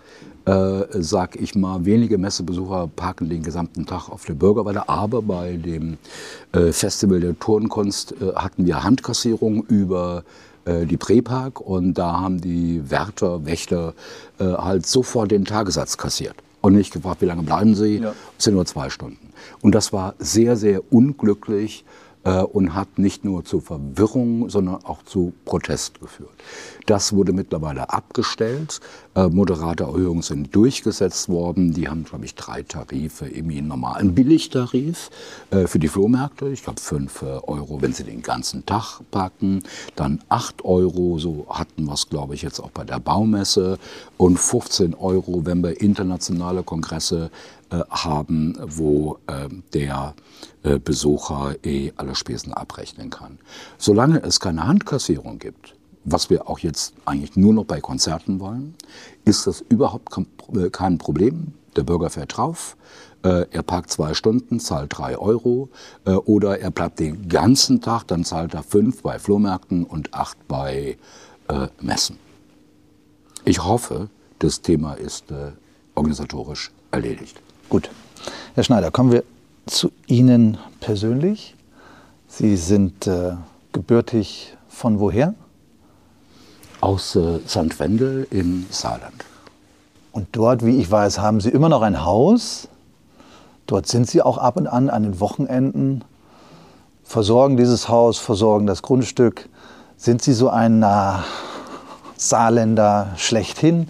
äh, 0.46 0.82
sag 0.90 1.36
ich 1.36 1.54
mal, 1.54 1.84
wenige 1.84 2.18
Messebesucher 2.18 2.88
parken 2.94 3.28
den 3.28 3.42
gesamten 3.42 3.86
Tag 3.86 4.08
auf 4.08 4.24
der 4.24 4.34
Bürgerweide. 4.34 4.88
Aber 4.88 5.22
bei 5.22 5.56
dem 5.56 5.98
äh, 6.52 6.72
Festival 6.72 7.20
der 7.20 7.38
Turnkunst 7.38 8.12
äh, 8.12 8.34
hatten 8.34 8.66
wir 8.66 8.84
Handkassierung 8.84 9.64
über 9.64 10.24
äh, 10.64 10.86
die 10.86 10.96
Präpark 10.96 11.60
und 11.60 11.94
da 11.94 12.20
haben 12.20 12.40
die 12.40 12.90
Wärter, 12.90 13.46
Wächter 13.46 13.94
äh, 14.38 14.44
halt 14.44 14.86
sofort 14.86 15.30
den 15.30 15.44
Tagessatz 15.44 15.96
kassiert. 15.96 16.36
Und 16.60 16.74
nicht 16.74 16.92
gefragt, 16.92 17.20
wie 17.20 17.26
lange 17.26 17.42
bleiben 17.42 17.74
Sie? 17.74 17.98
Ja. 17.98 18.14
Es 18.38 18.44
sind 18.44 18.54
nur 18.54 18.64
zwei 18.64 18.88
Stunden. 18.88 19.18
Und 19.60 19.74
das 19.74 19.92
war 19.92 20.14
sehr, 20.18 20.56
sehr 20.56 20.80
unglücklich 20.92 21.84
und 22.24 22.74
hat 22.74 22.98
nicht 22.98 23.24
nur 23.24 23.44
zu 23.44 23.60
Verwirrung, 23.60 24.48
sondern 24.48 24.84
auch 24.84 25.02
zu 25.02 25.34
Protest 25.44 26.00
geführt. 26.00 26.32
Das 26.86 27.14
wurde 27.14 27.32
mittlerweile 27.32 27.90
abgestellt. 27.90 28.80
Äh, 29.14 29.28
moderate 29.28 29.84
Erhöhungen 29.84 30.22
sind 30.22 30.54
durchgesetzt 30.54 31.30
worden. 31.30 31.72
Die 31.72 31.88
haben, 31.88 32.04
glaube 32.04 32.26
ich, 32.26 32.34
drei 32.34 32.62
Tarife. 32.62 33.26
Irgendwie 33.26 33.58
einen 33.58 33.68
normalen 33.68 34.14
Billigtarif 34.14 35.10
äh, 35.50 35.66
für 35.66 35.78
die 35.78 35.88
Flohmärkte. 35.88 36.48
Ich 36.48 36.62
glaube, 36.62 36.80
fünf 36.80 37.22
äh, 37.22 37.26
Euro, 37.26 37.80
wenn 37.80 37.94
sie 37.94 38.04
den 38.04 38.22
ganzen 38.22 38.66
Tag 38.66 39.00
packen. 39.10 39.62
Dann 39.96 40.20
acht 40.28 40.64
Euro, 40.64 41.18
so 41.18 41.46
hatten 41.48 41.84
wir 41.84 41.94
es, 41.94 42.08
glaube 42.10 42.34
ich, 42.34 42.42
jetzt 42.42 42.60
auch 42.60 42.70
bei 42.70 42.84
der 42.84 43.00
Baumesse. 43.00 43.78
Und 44.18 44.38
15 44.38 44.94
Euro, 44.94 45.46
wenn 45.46 45.62
wir 45.62 45.80
internationale 45.80 46.62
Kongresse 46.62 47.30
äh, 47.70 47.80
haben, 47.90 48.58
wo 48.66 49.18
äh, 49.26 49.48
der 49.72 50.14
äh, 50.16 50.53
Besucher 50.84 51.56
eh 51.62 51.92
alle 51.96 52.14
Spesen 52.14 52.52
abrechnen 52.52 53.10
kann. 53.10 53.38
Solange 53.78 54.22
es 54.22 54.40
keine 54.40 54.66
Handkassierung 54.66 55.38
gibt, 55.38 55.74
was 56.04 56.30
wir 56.30 56.48
auch 56.48 56.58
jetzt 56.58 56.94
eigentlich 57.04 57.36
nur 57.36 57.54
noch 57.54 57.64
bei 57.64 57.80
Konzerten 57.80 58.40
wollen, 58.40 58.74
ist 59.24 59.46
das 59.46 59.60
überhaupt 59.60 60.10
kein 60.72 60.98
Problem. 60.98 61.54
Der 61.76 61.82
Bürger 61.82 62.10
fährt 62.10 62.36
drauf, 62.36 62.76
er 63.22 63.62
parkt 63.62 63.90
zwei 63.90 64.14
Stunden, 64.14 64.60
zahlt 64.60 64.96
drei 64.96 65.16
Euro 65.16 65.70
oder 66.04 66.60
er 66.60 66.70
bleibt 66.70 67.00
den 67.00 67.28
ganzen 67.28 67.80
Tag, 67.80 68.04
dann 68.04 68.24
zahlt 68.24 68.54
er 68.54 68.62
fünf 68.62 69.02
bei 69.02 69.18
Flohmärkten 69.18 69.84
und 69.84 70.12
acht 70.12 70.36
bei 70.46 70.98
äh, 71.48 71.68
Messen. 71.80 72.18
Ich 73.44 73.62
hoffe, 73.64 74.08
das 74.38 74.60
Thema 74.62 74.94
ist 74.94 75.30
äh, 75.30 75.52
organisatorisch 75.94 76.70
erledigt. 76.90 77.40
Gut. 77.68 77.90
Herr 78.54 78.64
Schneider, 78.64 78.90
kommen 78.90 79.12
wir 79.12 79.24
zu 79.66 79.90
Ihnen 80.06 80.58
persönlich. 80.80 81.56
Sie 82.28 82.56
sind 82.56 83.06
äh, 83.06 83.32
gebürtig 83.72 84.56
von 84.68 85.00
woher? 85.00 85.34
Aus 86.80 87.16
äh, 87.16 87.38
St. 87.46 87.78
Wendel 87.78 88.26
im 88.30 88.66
Saarland. 88.70 89.24
Und 90.12 90.28
dort, 90.32 90.64
wie 90.64 90.78
ich 90.78 90.90
weiß, 90.90 91.18
haben 91.18 91.40
Sie 91.40 91.50
immer 91.50 91.68
noch 91.68 91.82
ein 91.82 92.04
Haus. 92.04 92.68
Dort 93.66 93.86
sind 93.86 94.08
Sie 94.08 94.22
auch 94.22 94.38
ab 94.38 94.56
und 94.56 94.66
an 94.66 94.90
an 94.90 95.02
den 95.02 95.20
Wochenenden, 95.20 96.04
versorgen 97.02 97.56
dieses 97.56 97.88
Haus, 97.88 98.18
versorgen 98.18 98.66
das 98.66 98.82
Grundstück. 98.82 99.48
Sind 99.96 100.22
Sie 100.22 100.32
so 100.32 100.50
ein 100.50 100.82
äh, 100.82 101.12
Saarländer 102.16 103.12
schlechthin 103.16 103.88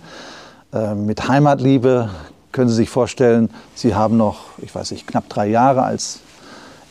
äh, 0.72 0.94
mit 0.94 1.28
Heimatliebe? 1.28 2.10
Können 2.54 2.70
Sie 2.70 2.76
sich 2.76 2.88
vorstellen, 2.88 3.50
Sie 3.74 3.94
haben 3.94 4.16
noch, 4.16 4.58
ich 4.58 4.74
weiß 4.74 4.92
nicht, 4.92 5.06
knapp 5.06 5.28
drei 5.28 5.48
Jahre 5.48 5.82
als 5.82 6.20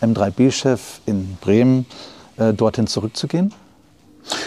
M3B-Chef 0.02 1.00
in 1.06 1.38
Bremen 1.40 1.86
äh, 2.38 2.54
dorthin 2.54 2.86
zurückzugehen? 2.86 3.54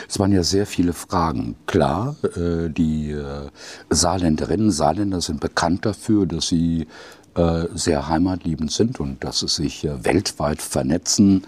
Es 0.08 0.18
waren 0.18 0.30
ja 0.30 0.42
sehr 0.42 0.66
viele 0.66 0.92
Fragen. 0.92 1.56
Klar, 1.66 2.16
äh, 2.36 2.68
die 2.68 3.12
äh, 3.12 3.48
Saarländerinnen, 3.88 4.70
Saarländer 4.70 5.22
sind 5.22 5.40
bekannt 5.40 5.86
dafür, 5.86 6.26
dass 6.26 6.48
sie 6.48 6.86
äh, 7.34 7.64
sehr 7.74 8.08
heimatliebend 8.08 8.70
sind 8.70 9.00
und 9.00 9.24
dass 9.24 9.40
sie 9.40 9.48
sich 9.48 9.84
äh, 9.84 10.04
weltweit 10.04 10.62
vernetzen. 10.62 11.44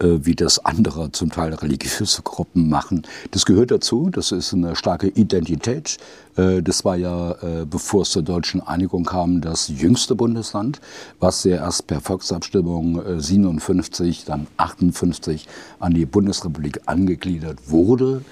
Äh, 0.00 0.24
wie 0.24 0.36
das 0.36 0.64
andere 0.64 1.10
zum 1.10 1.30
Teil 1.30 1.54
religiöse 1.54 2.22
Gruppen 2.22 2.68
machen. 2.68 3.02
Das 3.32 3.44
gehört 3.44 3.72
dazu, 3.72 4.10
das 4.10 4.30
ist 4.30 4.54
eine 4.54 4.76
starke 4.76 5.08
Identität. 5.08 5.96
Äh, 6.36 6.62
das 6.62 6.84
war 6.84 6.94
ja, 6.94 7.32
äh, 7.32 7.66
bevor 7.68 8.02
es 8.02 8.10
zur 8.10 8.22
deutschen 8.22 8.60
Einigung 8.60 9.04
kam, 9.04 9.40
das 9.40 9.66
jüngste 9.66 10.14
Bundesland, 10.14 10.80
was 11.18 11.42
ja 11.42 11.56
erst 11.56 11.88
per 11.88 12.00
Volksabstimmung 12.00 13.20
57, 13.20 14.24
dann 14.24 14.46
58 14.56 15.48
an 15.80 15.94
die 15.94 16.06
Bundesrepublik 16.06 16.80
angegliedert 16.86 17.58
wurde. 17.68 18.22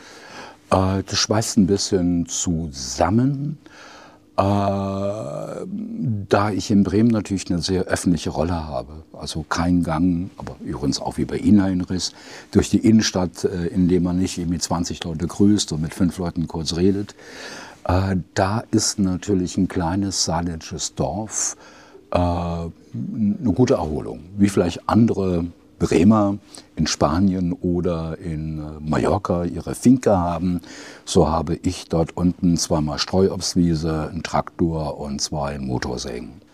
Das 0.68 1.16
schweißt 1.16 1.58
ein 1.58 1.68
bisschen 1.68 2.26
zusammen. 2.26 3.58
Äh, 4.38 4.42
da 6.28 6.50
ich 6.50 6.70
in 6.70 6.84
Bremen 6.84 7.08
natürlich 7.08 7.50
eine 7.50 7.62
sehr 7.62 7.84
öffentliche 7.84 8.28
Rolle 8.30 8.66
habe, 8.66 9.04
also 9.14 9.46
kein 9.48 9.82
Gang, 9.82 10.30
aber 10.36 10.56
übrigens 10.62 11.00
auch 11.00 11.16
wie 11.16 11.24
bei 11.24 11.38
Ihnen, 11.38 11.62
Heinrichs, 11.62 12.12
durch 12.50 12.68
die 12.68 12.78
Innenstadt, 12.78 13.44
äh, 13.44 13.68
in 13.68 13.88
dem 13.88 14.02
man 14.02 14.18
nicht 14.18 14.36
mit 14.46 14.62
20 14.62 15.02
Leute 15.04 15.26
grüßt 15.26 15.72
und 15.72 15.80
mit 15.80 15.94
fünf 15.94 16.18
Leuten 16.18 16.48
kurz 16.48 16.76
redet, 16.76 17.14
äh, 17.84 18.16
da 18.34 18.62
ist 18.70 18.98
natürlich 18.98 19.56
ein 19.56 19.68
kleines 19.68 20.24
saarländisches 20.24 20.94
Dorf 20.94 21.56
eine 22.08 23.52
gute 23.52 23.74
Erholung, 23.74 24.20
wie 24.38 24.48
vielleicht 24.48 24.88
andere 24.88 25.44
Bremer 25.78 26.38
in 26.74 26.86
Spanien 26.86 27.52
oder 27.52 28.18
in 28.18 28.58
äh, 28.58 28.62
Mallorca 28.80 29.44
ihre 29.44 29.74
Finca 29.74 30.18
haben, 30.18 30.60
so 31.04 31.28
habe 31.28 31.56
ich 31.62 31.88
dort 31.88 32.16
unten 32.16 32.56
zweimal 32.56 32.98
Streuobstwiese, 32.98 34.08
einen 34.10 34.22
Traktor 34.22 34.98
und 34.98 35.20
zwei 35.20 35.58
Motorsägen. 35.58 36.46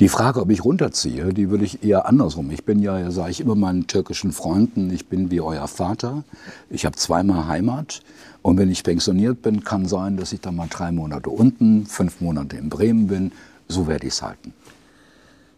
Die 0.00 0.08
Frage, 0.08 0.40
ob 0.40 0.50
ich 0.50 0.64
runterziehe, 0.64 1.34
die 1.34 1.50
würde 1.50 1.66
ich 1.66 1.84
eher 1.84 2.06
andersrum. 2.06 2.50
Ich 2.50 2.64
bin 2.64 2.78
ja, 2.80 3.10
sage 3.10 3.32
ich 3.32 3.40
immer 3.40 3.54
meinen 3.54 3.86
türkischen 3.86 4.32
Freunden, 4.32 4.90
ich 4.90 5.08
bin 5.08 5.30
wie 5.30 5.42
euer 5.42 5.68
Vater. 5.68 6.24
Ich 6.70 6.86
habe 6.86 6.96
zweimal 6.96 7.48
Heimat. 7.48 8.00
Und 8.40 8.56
wenn 8.56 8.70
ich 8.70 8.82
pensioniert 8.82 9.42
bin, 9.42 9.62
kann 9.62 9.84
sein, 9.84 10.16
dass 10.16 10.32
ich 10.32 10.40
dann 10.40 10.56
mal 10.56 10.68
drei 10.70 10.90
Monate 10.90 11.28
unten, 11.28 11.84
fünf 11.84 12.22
Monate 12.22 12.56
in 12.56 12.70
Bremen 12.70 13.08
bin. 13.08 13.32
So 13.68 13.86
werde 13.86 14.06
ich 14.06 14.14
es 14.14 14.22
halten. 14.22 14.54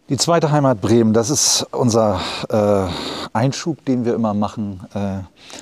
Die 0.08 0.16
zweite 0.16 0.50
Heimat 0.50 0.80
Bremen, 0.80 1.12
das 1.12 1.30
ist 1.30 1.66
unser 1.70 2.20
äh, 2.48 2.92
Einschub, 3.32 3.84
den 3.84 4.04
wir 4.04 4.14
immer 4.14 4.34
machen 4.34 4.80
äh, 4.94 5.20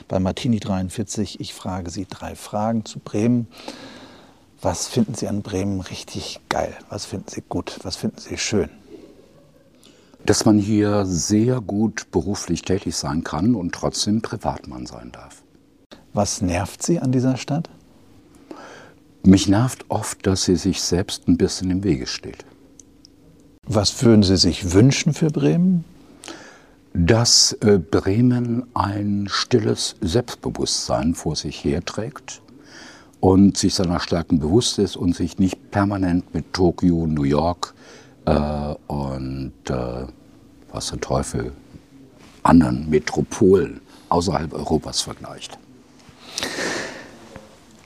bei 0.09 0.19
Martini 0.19 0.59
43. 0.59 1.41
Ich 1.41 1.53
frage 1.53 1.91
Sie 1.91 2.07
drei 2.09 2.35
Fragen 2.35 2.87
zu 2.87 3.01
Bremen. 3.01 3.49
Was 4.63 4.89
finden 4.89 5.15
Sie 5.15 5.29
an 5.29 5.43
Bremen 5.43 5.83
richtig 5.83 6.41
geil? 6.49 6.75
Was 6.89 7.05
finden 7.05 7.29
Sie 7.29 7.43
gut? 7.47 7.79
Was 7.83 7.97
finden 7.97 8.19
Sie 8.19 8.39
schön? 8.39 8.71
Dass 10.25 10.47
man 10.47 10.59
hier 10.59 11.05
sehr 11.05 11.61
gut 11.61 12.11
beruflich 12.11 12.63
tätig 12.63 12.97
sein 12.97 13.23
kann 13.25 13.55
und 13.55 13.75
trotzdem 13.75 14.23
Privatmann 14.23 14.87
sein 14.87 15.13
darf. 15.13 15.43
Was 16.15 16.41
nervt 16.41 16.83
Sie 16.83 16.99
an 16.99 17.13
dieser 17.13 17.37
Stadt? 17.37 17.69
Mich 19.23 19.49
nervt 19.49 19.85
oft, 19.91 20.27
dass 20.27 20.45
sie 20.45 20.57
sich 20.57 20.81
selbst 20.81 21.29
ein 21.29 21.37
bisschen 21.37 21.71
im 21.71 21.85
Wege 21.85 22.07
steht. 22.07 22.47
Was 23.73 24.03
würden 24.03 24.25
Sie 24.25 24.37
sich 24.37 24.73
wünschen 24.73 25.15
für 25.15 25.29
Bremen? 25.31 25.85
Dass 26.93 27.53
äh, 27.61 27.79
Bremen 27.79 28.67
ein 28.75 29.29
stilles 29.31 29.95
Selbstbewusstsein 30.01 31.15
vor 31.15 31.37
sich 31.37 31.63
herträgt 31.63 32.43
und 33.21 33.57
sich 33.57 33.77
seiner 33.77 34.01
Stärken 34.01 34.41
bewusst 34.41 34.81
ist 34.81 34.97
und 34.97 35.15
sich 35.15 35.39
nicht 35.39 35.71
permanent 35.71 36.35
mit 36.35 36.53
Tokio, 36.53 37.07
New 37.07 37.23
York 37.23 37.73
äh, 38.25 38.75
und 38.89 39.53
äh, 39.69 40.07
was 40.73 40.89
der 40.91 41.01
Teufel 41.01 41.53
anderen 42.43 42.91
Metropolen 42.91 43.81
außerhalb 44.09 44.53
Europas 44.53 45.03
vergleicht. 45.03 45.57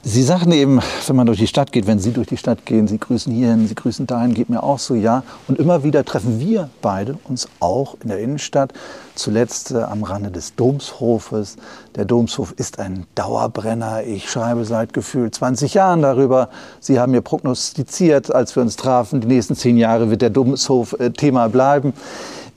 Sie 0.07 0.23
sagten 0.23 0.53
eben, 0.53 0.81
wenn 1.07 1.17
man 1.17 1.27
durch 1.27 1.39
die 1.39 1.47
Stadt 1.47 1.73
geht, 1.73 1.87
wenn 1.87 1.99
Sie 1.99 2.13
durch 2.13 2.27
die 2.27 2.37
Stadt 2.37 2.67
gehen, 2.67 2.87
Sie 2.87 2.99
grüßen 2.99 3.33
hierhin, 3.33 3.67
Sie 3.67 3.75
grüßen 3.75 4.07
dahin, 4.07 4.35
geht 4.35 4.51
mir 4.51 4.63
auch 4.63 4.79
so, 4.79 4.95
ja. 4.95 5.23
Und 5.49 5.59
immer 5.59 5.83
wieder 5.83 6.05
treffen 6.05 6.41
wir 6.41 6.69
beide 6.83 7.17
uns 7.25 7.49
auch 7.59 7.97
in 8.03 8.11
der 8.11 8.19
Innenstadt, 8.19 8.75
zuletzt 9.15 9.71
äh, 9.71 9.79
am 9.79 10.03
Rande 10.03 10.31
des 10.31 10.57
Domshofes. 10.57 11.57
Der 11.97 12.05
Domshof 12.05 12.53
ist 12.53 12.81
ein 12.81 13.07
Dauerbrenner. 13.15 14.03
Ich 14.03 14.29
schreibe 14.31 14.67
seit 14.67 14.93
gefühlt 14.93 15.35
20 15.35 15.73
Jahren 15.73 16.03
darüber. 16.03 16.51
Sie 16.81 17.01
haben 17.01 17.13
mir 17.13 17.23
prognostiziert, 17.23 18.31
als 18.31 18.55
wir 18.57 18.63
uns 18.63 18.77
trafen, 18.77 19.23
die 19.23 19.27
nächsten 19.27 19.57
zehn 19.57 19.79
Jahre 19.79 20.11
wird 20.11 20.21
der 20.21 20.29
Domshof 20.29 20.93
äh, 21.01 21.13
Thema 21.13 21.49
bleiben. 21.49 21.95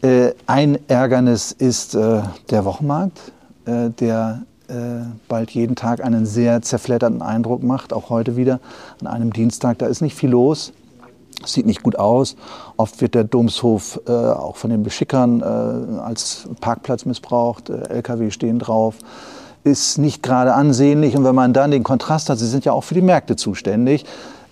Äh, 0.01 0.34
ein 0.48 0.77
Ärgernis 0.89 1.54
ist 1.54 1.96
der 1.96 2.66
Wochenmarkt, 2.66 3.32
der 3.66 4.42
bald 5.28 5.52
jeden 5.52 5.76
Tag 5.76 6.04
einen 6.04 6.26
sehr 6.26 6.62
zerfledderten 6.62 7.22
Eindruck 7.22 7.64
macht, 7.64 7.94
auch 7.94 8.10
heute 8.10 8.36
wieder 8.36 8.60
an 9.00 9.08
einem 9.08 9.32
Dienstag. 9.32 9.78
Da 9.78 9.88
ist 9.88 10.02
nicht 10.02 10.16
viel 10.16 10.30
los. 10.30 10.74
Sieht 11.46 11.68
nicht 11.68 11.84
gut 11.84 12.00
aus. 12.00 12.36
Oft 12.78 13.00
wird 13.00 13.14
der 13.14 13.24
Domshof 13.24 14.02
äh, 14.08 14.12
auch 14.12 14.56
von 14.56 14.72
den 14.72 14.82
Beschickern 14.82 15.42
äh, 15.42 16.00
als 16.00 16.50
Parkplatz 16.62 17.06
missbraucht. 17.06 17.70
Äh, 17.70 17.90
LKW 17.90 18.32
stehen 18.32 18.58
drauf. 18.58 18.96
Ist 19.64 20.00
nicht 20.00 20.24
gerade 20.24 20.54
ansehnlich. 20.54 21.16
Und 21.16 21.24
wenn 21.24 21.36
man 21.36 21.54
dann 21.54 21.70
den 21.70 21.84
Kontrast 21.84 22.30
hat, 22.30 22.40
Sie 22.40 22.48
sind 22.48 22.66
ja 22.66 22.72
auch 22.72 22.84
für 22.84 22.96
die 22.96 23.02
Märkte 23.02 23.36
zuständig. 23.36 24.04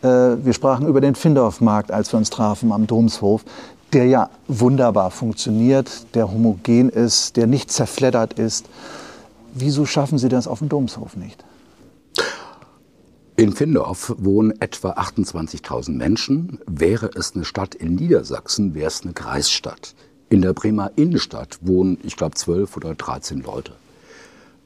Äh, 0.04 0.08
wir 0.08 0.54
sprachen 0.54 0.86
über 0.86 1.02
den 1.02 1.16
Findorf-Markt, 1.16 1.92
als 1.92 2.14
wir 2.14 2.18
uns 2.18 2.30
trafen 2.30 2.72
am 2.72 2.86
Domshof, 2.86 3.44
der 3.92 4.06
ja 4.06 4.30
wunderbar 4.48 5.10
funktioniert, 5.10 5.90
der 6.14 6.32
homogen 6.32 6.90
ist, 6.90 7.36
der 7.36 7.48
nicht 7.48 7.72
zerfleddert 7.72 8.34
ist. 8.34 8.68
Wieso 9.58 9.86
schaffen 9.86 10.18
Sie 10.18 10.28
das 10.28 10.48
auf 10.48 10.60
dem 10.60 10.68
Domshof 10.68 11.16
nicht? 11.16 11.46
In 13.38 13.54
Findorf 13.54 14.14
wohnen 14.18 14.60
etwa 14.60 14.92
28.000 14.92 15.92
Menschen. 15.92 16.60
Wäre 16.68 17.10
es 17.16 17.36
eine 17.36 17.46
Stadt 17.46 17.74
in 17.74 17.96
Niedersachsen, 17.96 18.76
wäre 18.76 18.88
es 18.88 19.04
eine 19.04 19.14
Kreisstadt. 19.14 19.96
In 20.30 20.42
der 20.42 20.52
Bremer 20.52 20.92
Innenstadt 20.98 21.60
wohnen, 21.62 21.98
ich 22.04 22.18
glaube, 22.18 22.36
12 22.36 22.76
oder 22.76 22.96
13 22.96 23.44
Leute. 23.44 23.72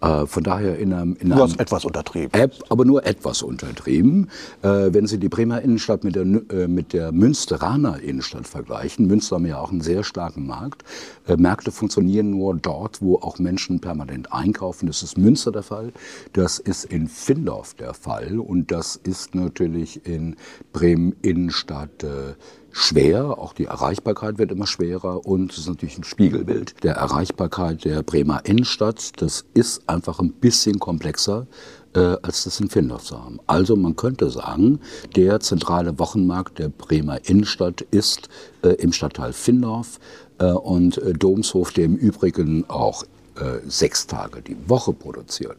Äh, 0.01 0.25
von 0.25 0.43
daher 0.43 0.77
in 0.77 0.93
einem, 0.93 1.15
in 1.19 1.29
du 1.29 1.35
hast 1.35 1.59
etwas 1.59 1.85
untertrieben. 1.85 2.39
App, 2.39 2.53
aber 2.69 2.85
nur 2.85 3.05
etwas 3.05 3.41
untertrieben. 3.41 4.29
Äh, 4.61 4.93
wenn 4.93 5.07
Sie 5.07 5.17
die 5.17 5.29
Bremer 5.29 5.61
Innenstadt 5.61 6.03
mit 6.03 6.15
der, 6.15 6.23
äh, 6.23 6.67
mit 6.67 6.93
der 6.93 7.11
Münsteraner 7.11 7.99
Innenstadt 8.01 8.47
vergleichen, 8.47 9.07
Münster 9.07 9.35
haben 9.35 9.45
ja 9.45 9.59
auch 9.59 9.71
einen 9.71 9.81
sehr 9.81 10.03
starken 10.03 10.47
Markt. 10.47 10.83
Äh, 11.27 11.37
Märkte 11.37 11.71
funktionieren 11.71 12.31
nur 12.31 12.55
dort, 12.55 13.01
wo 13.01 13.17
auch 13.17 13.39
Menschen 13.39 13.79
permanent 13.79 14.31
einkaufen. 14.31 14.87
Das 14.87 15.03
ist 15.03 15.17
Münster 15.17 15.51
der 15.51 15.63
Fall. 15.63 15.91
Das 16.33 16.59
ist 16.59 16.85
in 16.85 17.07
Findorf 17.07 17.73
der 17.73 17.93
Fall. 17.93 18.39
Und 18.39 18.71
das 18.71 18.95
ist 18.95 19.35
natürlich 19.35 20.05
in 20.05 20.35
Bremen 20.71 21.15
Innenstadt 21.21 22.03
äh, 22.03 22.35
schwer, 22.79 23.37
auch 23.37 23.53
die 23.53 23.65
Erreichbarkeit 23.65 24.37
wird 24.37 24.51
immer 24.51 24.67
schwerer 24.67 25.25
und 25.25 25.51
es 25.51 25.59
ist 25.59 25.67
natürlich 25.67 25.97
ein 25.97 26.03
Spiegelbild 26.03 26.83
der 26.83 26.95
Erreichbarkeit 26.95 27.83
der 27.83 28.03
Bremer 28.03 28.45
Innenstadt. 28.45 29.21
Das 29.21 29.45
ist 29.53 29.87
einfach 29.87 30.19
ein 30.19 30.31
bisschen 30.31 30.79
komplexer 30.79 31.45
äh, 31.93 32.15
als 32.21 32.45
das 32.45 32.59
in 32.59 32.69
Findorf 32.69 33.03
zu 33.03 33.21
haben. 33.21 33.39
Also 33.47 33.75
man 33.75 33.95
könnte 33.95 34.29
sagen, 34.29 34.79
der 35.15 35.39
zentrale 35.39 35.97
Wochenmarkt 35.99 36.59
der 36.59 36.69
Bremer 36.69 37.19
Innenstadt 37.27 37.81
ist 37.91 38.29
äh, 38.61 38.69
im 38.69 38.93
Stadtteil 38.93 39.33
Findorf 39.33 39.99
äh, 40.39 40.45
und 40.45 40.97
äh, 40.99 41.13
Domshof, 41.13 41.71
der 41.71 41.85
im 41.85 41.95
Übrigen 41.95 42.65
auch 42.69 43.03
äh, 43.35 43.59
sechs 43.67 44.07
Tage 44.07 44.41
die 44.41 44.57
Woche 44.67 44.93
produziert. 44.93 45.57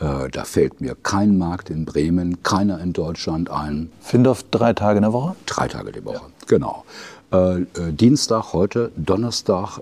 Äh, 0.00 0.28
da 0.30 0.44
fällt 0.44 0.80
mir 0.80 0.96
kein 1.02 1.38
Markt 1.38 1.70
in 1.70 1.84
Bremen, 1.84 2.42
keiner 2.42 2.80
in 2.80 2.92
Deutschland 2.92 3.50
ein. 3.50 3.90
Findorf 4.00 4.44
drei 4.50 4.72
Tage 4.72 4.98
in 4.98 5.02
der 5.02 5.12
Woche? 5.12 5.36
Drei 5.46 5.68
Tage 5.68 5.92
die 5.92 6.04
Woche, 6.04 6.16
ja. 6.16 6.46
genau. 6.46 6.84
Äh, 7.32 7.60
äh, 7.60 7.66
Dienstag, 7.92 8.52
heute, 8.52 8.90
Donnerstag 8.96 9.78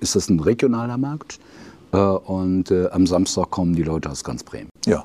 ist 0.00 0.16
das 0.16 0.28
ein 0.28 0.40
regionaler 0.40 0.98
Markt 0.98 1.38
und 1.90 2.72
am 2.72 3.06
Samstag 3.06 3.50
kommen 3.50 3.74
die 3.74 3.82
Leute 3.82 4.08
aus 4.08 4.24
ganz 4.24 4.42
Bremen. 4.42 4.70
Ja, 4.86 5.04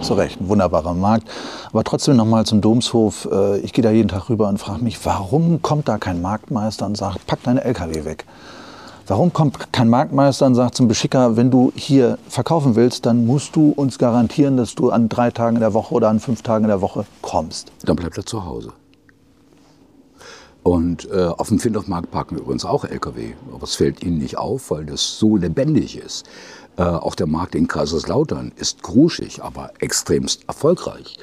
zu 0.00 0.14
Recht, 0.14 0.40
ein 0.40 0.48
wunderbarer 0.48 0.94
Markt. 0.94 1.28
Aber 1.70 1.82
trotzdem 1.82 2.14
noch 2.14 2.26
mal 2.26 2.46
zum 2.46 2.60
Domshof. 2.60 3.28
Ich 3.64 3.72
gehe 3.72 3.82
da 3.82 3.90
jeden 3.90 4.06
Tag 4.06 4.28
rüber 4.30 4.48
und 4.48 4.58
frage 4.58 4.84
mich, 4.84 5.04
warum 5.04 5.62
kommt 5.62 5.88
da 5.88 5.98
kein 5.98 6.22
Marktmeister 6.22 6.86
und 6.86 6.96
sagt, 6.96 7.26
pack 7.26 7.42
deine 7.42 7.64
LKW 7.64 8.04
weg? 8.04 8.24
Warum 9.08 9.32
kommt 9.32 9.72
kein 9.72 9.88
Marktmeister 9.88 10.46
und 10.46 10.56
sagt 10.56 10.74
zum 10.74 10.88
Beschicker, 10.88 11.36
wenn 11.36 11.48
du 11.48 11.70
hier 11.76 12.18
verkaufen 12.28 12.74
willst, 12.74 13.06
dann 13.06 13.24
musst 13.24 13.54
du 13.54 13.70
uns 13.70 13.98
garantieren, 13.98 14.56
dass 14.56 14.74
du 14.74 14.90
an 14.90 15.08
drei 15.08 15.30
Tagen 15.30 15.56
in 15.56 15.60
der 15.60 15.74
Woche 15.74 15.94
oder 15.94 16.08
an 16.08 16.18
fünf 16.18 16.42
Tagen 16.42 16.64
in 16.64 16.70
der 16.70 16.80
Woche 16.80 17.06
kommst? 17.22 17.70
Dann 17.84 17.94
bleibt 17.94 18.16
er 18.18 18.26
zu 18.26 18.44
Hause. 18.44 18.72
Und 20.64 21.08
äh, 21.12 21.26
auf 21.26 21.46
dem 21.46 21.60
Findorfmarkt 21.60 22.10
parken 22.10 22.36
übrigens 22.36 22.64
auch 22.64 22.84
Lkw. 22.84 23.34
Aber 23.54 23.62
es 23.62 23.76
fällt 23.76 24.02
ihnen 24.02 24.18
nicht 24.18 24.38
auf, 24.38 24.72
weil 24.72 24.84
das 24.84 25.20
so 25.20 25.36
lebendig 25.36 25.96
ist. 25.96 26.26
Äh, 26.76 26.82
auch 26.82 27.14
der 27.14 27.28
Markt 27.28 27.54
in 27.54 27.68
Kaiserslautern 27.68 28.50
ist 28.56 28.82
gruschig, 28.82 29.40
aber 29.40 29.70
extremst 29.78 30.48
erfolgreich. 30.48 31.16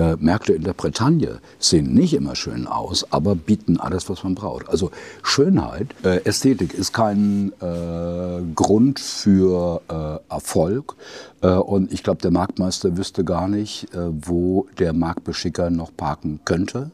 Äh, 0.00 0.16
Märkte 0.18 0.54
in 0.54 0.64
der 0.64 0.72
Bretagne 0.72 1.40
sehen 1.58 1.92
nicht 1.92 2.14
immer 2.14 2.34
schön 2.34 2.66
aus, 2.66 3.06
aber 3.12 3.34
bieten 3.34 3.78
alles, 3.78 4.08
was 4.08 4.24
man 4.24 4.34
braucht. 4.34 4.66
Also 4.70 4.90
Schönheit, 5.22 5.88
äh, 6.04 6.24
Ästhetik 6.24 6.72
ist 6.72 6.94
kein 6.94 7.52
äh, 7.60 8.40
Grund 8.54 8.98
für 8.98 9.82
äh, 9.90 10.32
Erfolg. 10.32 10.96
Äh, 11.42 11.48
und 11.48 11.92
ich 11.92 12.02
glaube, 12.02 12.22
der 12.22 12.30
Marktmeister 12.30 12.96
wüsste 12.96 13.24
gar 13.24 13.46
nicht, 13.46 13.92
äh, 13.92 13.98
wo 14.10 14.68
der 14.78 14.94
Marktbeschicker 14.94 15.68
noch 15.68 15.94
parken 15.94 16.40
könnte. 16.46 16.92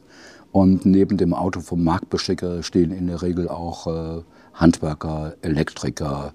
Und 0.51 0.85
neben 0.85 1.15
dem 1.15 1.33
Auto 1.33 1.61
vom 1.61 1.85
Marktbeschicker 1.85 2.61
stehen 2.61 2.91
in 2.91 3.07
der 3.07 3.21
Regel 3.21 3.47
auch 3.47 4.23
Handwerker, 4.53 5.35
Elektriker, 5.41 6.33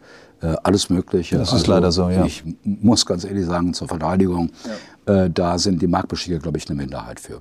alles 0.63 0.91
Mögliche. 0.91 1.39
Das 1.39 1.49
ist 1.49 1.55
also, 1.55 1.73
leider 1.73 1.91
so, 1.91 2.09
ja. 2.09 2.25
Ich 2.25 2.45
muss 2.63 3.05
ganz 3.05 3.25
ehrlich 3.25 3.47
sagen, 3.47 3.75
zur 3.75 3.89
Verteidigung, 3.89 4.51
ja 4.65 4.71
äh, 5.07 5.31
da 5.31 5.59
sind 5.59 5.83
die 5.83 5.87
Marktbeschicker, 5.87 6.39
glaube 6.39 6.59
ich, 6.59 6.69
eine 6.69 6.77
Minderheit 6.77 7.21
für. 7.21 7.41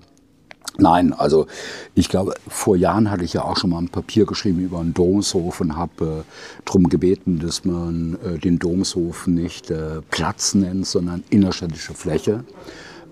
Nein, 0.77 1.13
also 1.13 1.47
ich 1.95 2.07
glaube, 2.07 2.33
vor 2.47 2.77
Jahren 2.77 3.11
hatte 3.11 3.25
ich 3.25 3.33
ja 3.33 3.43
auch 3.43 3.57
schon 3.57 3.71
mal 3.71 3.79
ein 3.79 3.89
Papier 3.89 4.25
geschrieben 4.25 4.61
über 4.61 4.79
einen 4.79 4.93
Domshof 4.93 5.59
und 5.59 5.75
habe 5.75 6.23
äh, 6.25 6.63
darum 6.65 6.87
gebeten, 6.87 7.39
dass 7.39 7.65
man 7.65 8.17
äh, 8.23 8.39
den 8.39 8.57
Domshof 8.57 9.27
nicht 9.27 9.69
äh, 9.69 10.01
Platz 10.09 10.55
nennt, 10.55 10.87
sondern 10.87 11.23
innerstädtische 11.29 11.93
Fläche. 11.93 12.45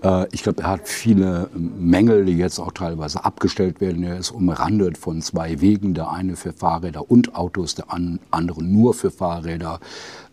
Äh, 0.02 0.26
ich 0.32 0.42
glaube, 0.42 0.62
er 0.62 0.70
hat 0.70 0.88
viele 0.88 1.50
Mängel, 1.54 2.24
die 2.24 2.36
jetzt 2.36 2.58
auch 2.58 2.72
teilweise 2.72 3.24
abgestellt 3.24 3.80
werden. 3.80 4.02
Er 4.04 4.18
ist 4.18 4.30
umrandet 4.30 4.96
von 4.96 5.20
zwei 5.20 5.60
Wegen, 5.60 5.94
der 5.94 6.10
eine 6.10 6.36
für 6.36 6.52
Fahrräder 6.52 7.10
und 7.10 7.34
Autos, 7.34 7.74
der 7.74 7.86
andere 8.30 8.64
nur 8.64 8.94
für 8.94 9.10
Fahrräder. 9.10 9.80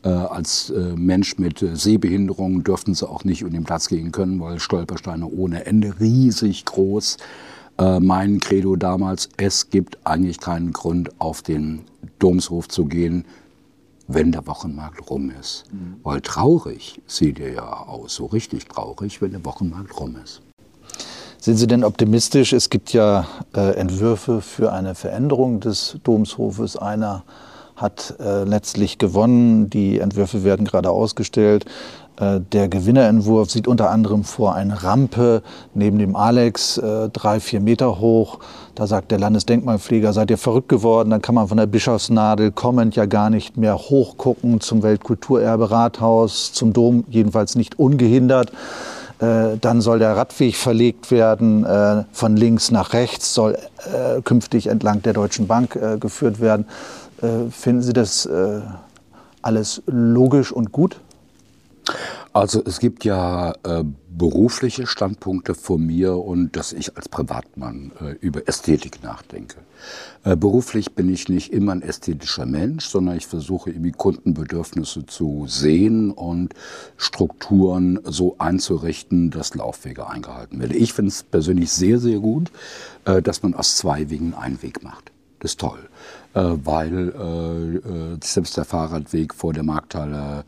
Äh, 0.07 0.11
als 0.11 0.69
äh, 0.69 0.95
Mensch 0.95 1.37
mit 1.37 1.59
Sehbehinderung 1.59 2.63
dürften 2.63 2.93
sie 2.93 3.09
auch 3.09 3.25
nicht 3.25 3.43
um 3.43 3.51
den 3.51 3.65
Platz 3.65 3.89
gehen 3.89 4.13
können, 4.13 4.39
weil 4.39 4.59
Stolpersteine 4.59 5.27
ohne 5.27 5.65
Ende 5.65 5.99
riesig 5.99 6.65
groß. 6.65 7.17
Mein 7.99 8.39
Credo 8.39 8.75
damals, 8.75 9.29
es 9.37 9.69
gibt 9.69 9.99
eigentlich 10.03 10.39
keinen 10.39 10.73
Grund, 10.73 11.11
auf 11.21 11.43
den 11.43 11.81
Domshof 12.17 12.67
zu 12.67 12.85
gehen, 12.85 13.23
wenn 14.07 14.31
der 14.31 14.47
Wochenmarkt 14.47 15.11
rum 15.11 15.31
ist. 15.39 15.65
Mhm. 15.71 15.97
Weil 16.01 16.21
traurig 16.21 16.99
sieht 17.05 17.39
er 17.39 17.53
ja 17.53 17.71
aus, 17.71 18.15
so 18.15 18.25
richtig 18.25 18.65
traurig, 18.65 19.21
wenn 19.21 19.29
der 19.29 19.45
Wochenmarkt 19.45 19.99
rum 19.99 20.15
ist. 20.23 20.41
Sind 21.39 21.57
Sie 21.57 21.67
denn 21.67 21.83
optimistisch? 21.83 22.51
Es 22.51 22.71
gibt 22.71 22.93
ja 22.93 23.27
äh, 23.55 23.75
Entwürfe 23.75 24.41
für 24.41 24.73
eine 24.73 24.95
Veränderung 24.95 25.59
des 25.59 25.99
Domshofes. 26.03 26.77
Einer 26.77 27.25
hat 27.77 28.15
äh, 28.19 28.43
letztlich 28.43 28.97
gewonnen. 28.97 29.69
Die 29.69 29.99
Entwürfe 29.99 30.43
werden 30.43 30.65
gerade 30.65 30.89
ausgestellt. 30.89 31.65
Äh, 32.19 32.41
der 32.51 32.67
Gewinnerentwurf 32.67 33.51
sieht 33.51 33.67
unter 33.67 33.91
anderem 33.91 34.23
vor 34.23 34.55
eine 34.55 34.83
Rampe 34.83 35.43
neben 35.73 35.99
dem 35.99 36.15
Alex, 36.15 36.77
äh, 36.77 37.09
drei, 37.09 37.39
vier 37.39 37.61
Meter 37.61 37.99
hoch. 37.99 38.39
Da 38.75 38.87
sagt 38.87 39.11
der 39.11 39.19
Landesdenkmalpfleger, 39.19 40.13
seid 40.13 40.31
ihr 40.31 40.37
verrückt 40.37 40.69
geworden? 40.69 41.11
Dann 41.11 41.21
kann 41.21 41.35
man 41.35 41.47
von 41.47 41.57
der 41.57 41.67
Bischofsnadel 41.67 42.51
kommend 42.51 42.95
ja 42.95 43.05
gar 43.05 43.29
nicht 43.29 43.57
mehr 43.57 43.77
hochgucken 43.77 44.59
zum 44.59 44.83
Weltkulturerbe 44.83 45.69
Rathaus, 45.69 46.53
zum 46.53 46.73
Dom, 46.73 47.03
jedenfalls 47.09 47.55
nicht 47.55 47.77
ungehindert. 47.77 48.51
Äh, 49.19 49.57
dann 49.61 49.81
soll 49.81 49.99
der 49.99 50.15
Radweg 50.15 50.55
verlegt 50.55 51.11
werden, 51.11 51.65
von 52.11 52.35
links 52.35 52.71
nach 52.71 52.93
rechts, 52.93 53.33
soll 53.33 53.57
künftig 54.23 54.67
entlang 54.67 55.01
der 55.01 55.13
Deutschen 55.13 55.47
Bank 55.47 55.79
geführt 55.99 56.39
werden. 56.39 56.65
Finden 57.19 57.81
Sie 57.81 57.93
das 57.93 58.27
alles 59.41 59.81
logisch 59.87 60.51
und 60.51 60.71
gut? 60.71 60.99
Also 62.33 62.61
es 62.63 62.79
gibt 62.79 63.03
ja 63.03 63.53
äh, 63.63 63.83
berufliche 64.09 64.85
Standpunkte 64.85 65.55
von 65.55 65.83
mir 65.83 66.17
und 66.17 66.55
dass 66.55 66.71
ich 66.71 66.95
als 66.95 67.09
Privatmann 67.09 67.91
äh, 67.99 68.11
über 68.19 68.47
Ästhetik 68.47 69.01
nachdenke. 69.01 69.55
Äh, 70.23 70.35
beruflich 70.35 70.93
bin 70.93 71.11
ich 71.11 71.29
nicht 71.29 71.51
immer 71.51 71.71
ein 71.71 71.81
ästhetischer 71.81 72.45
Mensch, 72.45 72.85
sondern 72.85 73.17
ich 73.17 73.25
versuche 73.25 73.71
irgendwie 73.71 73.91
Kundenbedürfnisse 73.91 75.07
zu 75.07 75.45
sehen 75.47 76.11
und 76.11 76.53
Strukturen 76.97 77.99
so 78.03 78.35
einzurichten, 78.37 79.31
dass 79.31 79.55
Laufwege 79.55 80.07
eingehalten 80.07 80.59
werden. 80.59 80.77
Ich 80.77 80.93
finde 80.93 81.09
es 81.09 81.23
persönlich 81.23 81.71
sehr, 81.71 81.97
sehr 81.97 82.19
gut, 82.19 82.51
äh, 83.05 83.23
dass 83.23 83.41
man 83.41 83.55
aus 83.55 83.77
zwei 83.77 84.11
Wegen 84.11 84.35
einen 84.35 84.61
Weg 84.61 84.83
macht. 84.83 85.11
Das 85.39 85.51
ist 85.51 85.59
toll. 85.59 85.86
Äh, 86.37 86.55
weil 86.65 87.09
äh, 87.09 88.13
äh, 88.13 88.17
selbst 88.23 88.57
der 88.57 88.65
Fahrradweg 88.65 89.33
vor 89.33 89.53
der 89.53 89.63
Markthalle 89.63 90.43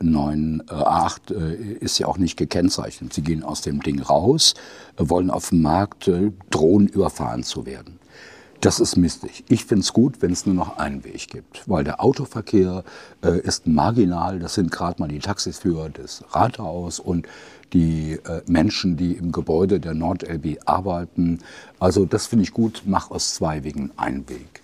9, 0.00 0.64
8 0.68 1.30
ist 1.30 2.00
ja 2.00 2.08
auch 2.08 2.18
nicht 2.18 2.36
gekennzeichnet. 2.36 3.12
Sie 3.12 3.22
gehen 3.22 3.44
aus 3.44 3.60
dem 3.60 3.80
Ding 3.80 4.02
raus, 4.02 4.54
wollen 4.96 5.30
auf 5.30 5.50
dem 5.50 5.62
Markt 5.62 6.10
drohen, 6.50 6.88
überfahren 6.88 7.44
zu 7.44 7.64
werden. 7.64 8.00
Das 8.60 8.80
ist 8.80 8.96
mistig. 8.96 9.44
Ich 9.48 9.66
finde 9.66 9.82
es 9.82 9.92
gut, 9.92 10.20
wenn 10.20 10.32
es 10.32 10.46
nur 10.46 10.56
noch 10.56 10.78
einen 10.78 11.04
Weg 11.04 11.28
gibt, 11.28 11.62
weil 11.68 11.84
der 11.84 12.02
Autoverkehr 12.02 12.82
äh, 13.22 13.38
ist 13.38 13.68
marginal. 13.68 14.40
Das 14.40 14.54
sind 14.54 14.72
gerade 14.72 15.00
mal 15.00 15.06
die 15.06 15.20
Taxiführer 15.20 15.90
des 15.90 16.24
Rathaus 16.32 16.98
und 16.98 17.28
die 17.72 18.18
äh, 18.24 18.42
Menschen, 18.48 18.96
die 18.96 19.12
im 19.12 19.30
Gebäude 19.30 19.78
der 19.78 19.94
NordLB 19.94 20.58
arbeiten. 20.64 21.38
Also 21.78 22.04
das 22.04 22.26
finde 22.26 22.42
ich 22.42 22.52
gut. 22.52 22.82
Mach 22.84 23.12
aus 23.12 23.34
zwei 23.34 23.62
Wegen 23.62 23.92
einen 23.96 24.28
Weg 24.28 24.62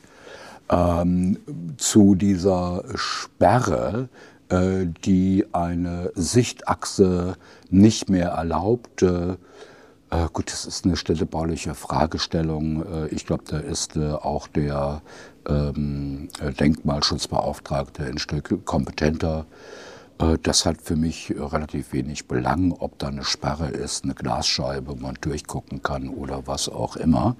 ähm, 0.70 1.38
zu 1.76 2.14
dieser 2.14 2.84
Sperre, 2.94 4.08
äh, 4.48 4.86
die 5.04 5.46
eine 5.52 6.12
Sichtachse 6.14 7.36
nicht 7.70 8.08
mehr 8.08 8.30
erlaubte. 8.30 9.38
Äh, 10.10 10.26
gut, 10.32 10.50
das 10.52 10.66
ist 10.66 10.84
eine 10.84 10.96
städtebauliche 10.96 11.74
Fragestellung. 11.74 12.84
Äh, 12.86 13.08
ich 13.08 13.26
glaube, 13.26 13.44
da 13.46 13.58
ist 13.58 13.96
äh, 13.96 14.12
auch 14.12 14.48
der 14.48 15.02
ähm, 15.48 16.28
Denkmalschutzbeauftragte 16.60 18.04
ein 18.04 18.18
Stück 18.18 18.64
kompetenter. 18.64 19.46
Äh, 20.18 20.38
das 20.42 20.66
hat 20.66 20.80
für 20.82 20.96
mich 20.96 21.34
relativ 21.36 21.92
wenig 21.92 22.26
Belang, 22.26 22.72
ob 22.72 22.98
da 22.98 23.08
eine 23.08 23.24
Sperre 23.24 23.68
ist, 23.68 24.04
eine 24.04 24.14
Glasscheibe, 24.14 24.92
wo 24.92 24.94
man 24.94 25.16
durchgucken 25.20 25.82
kann 25.82 26.08
oder 26.08 26.46
was 26.46 26.68
auch 26.68 26.96
immer. 26.96 27.36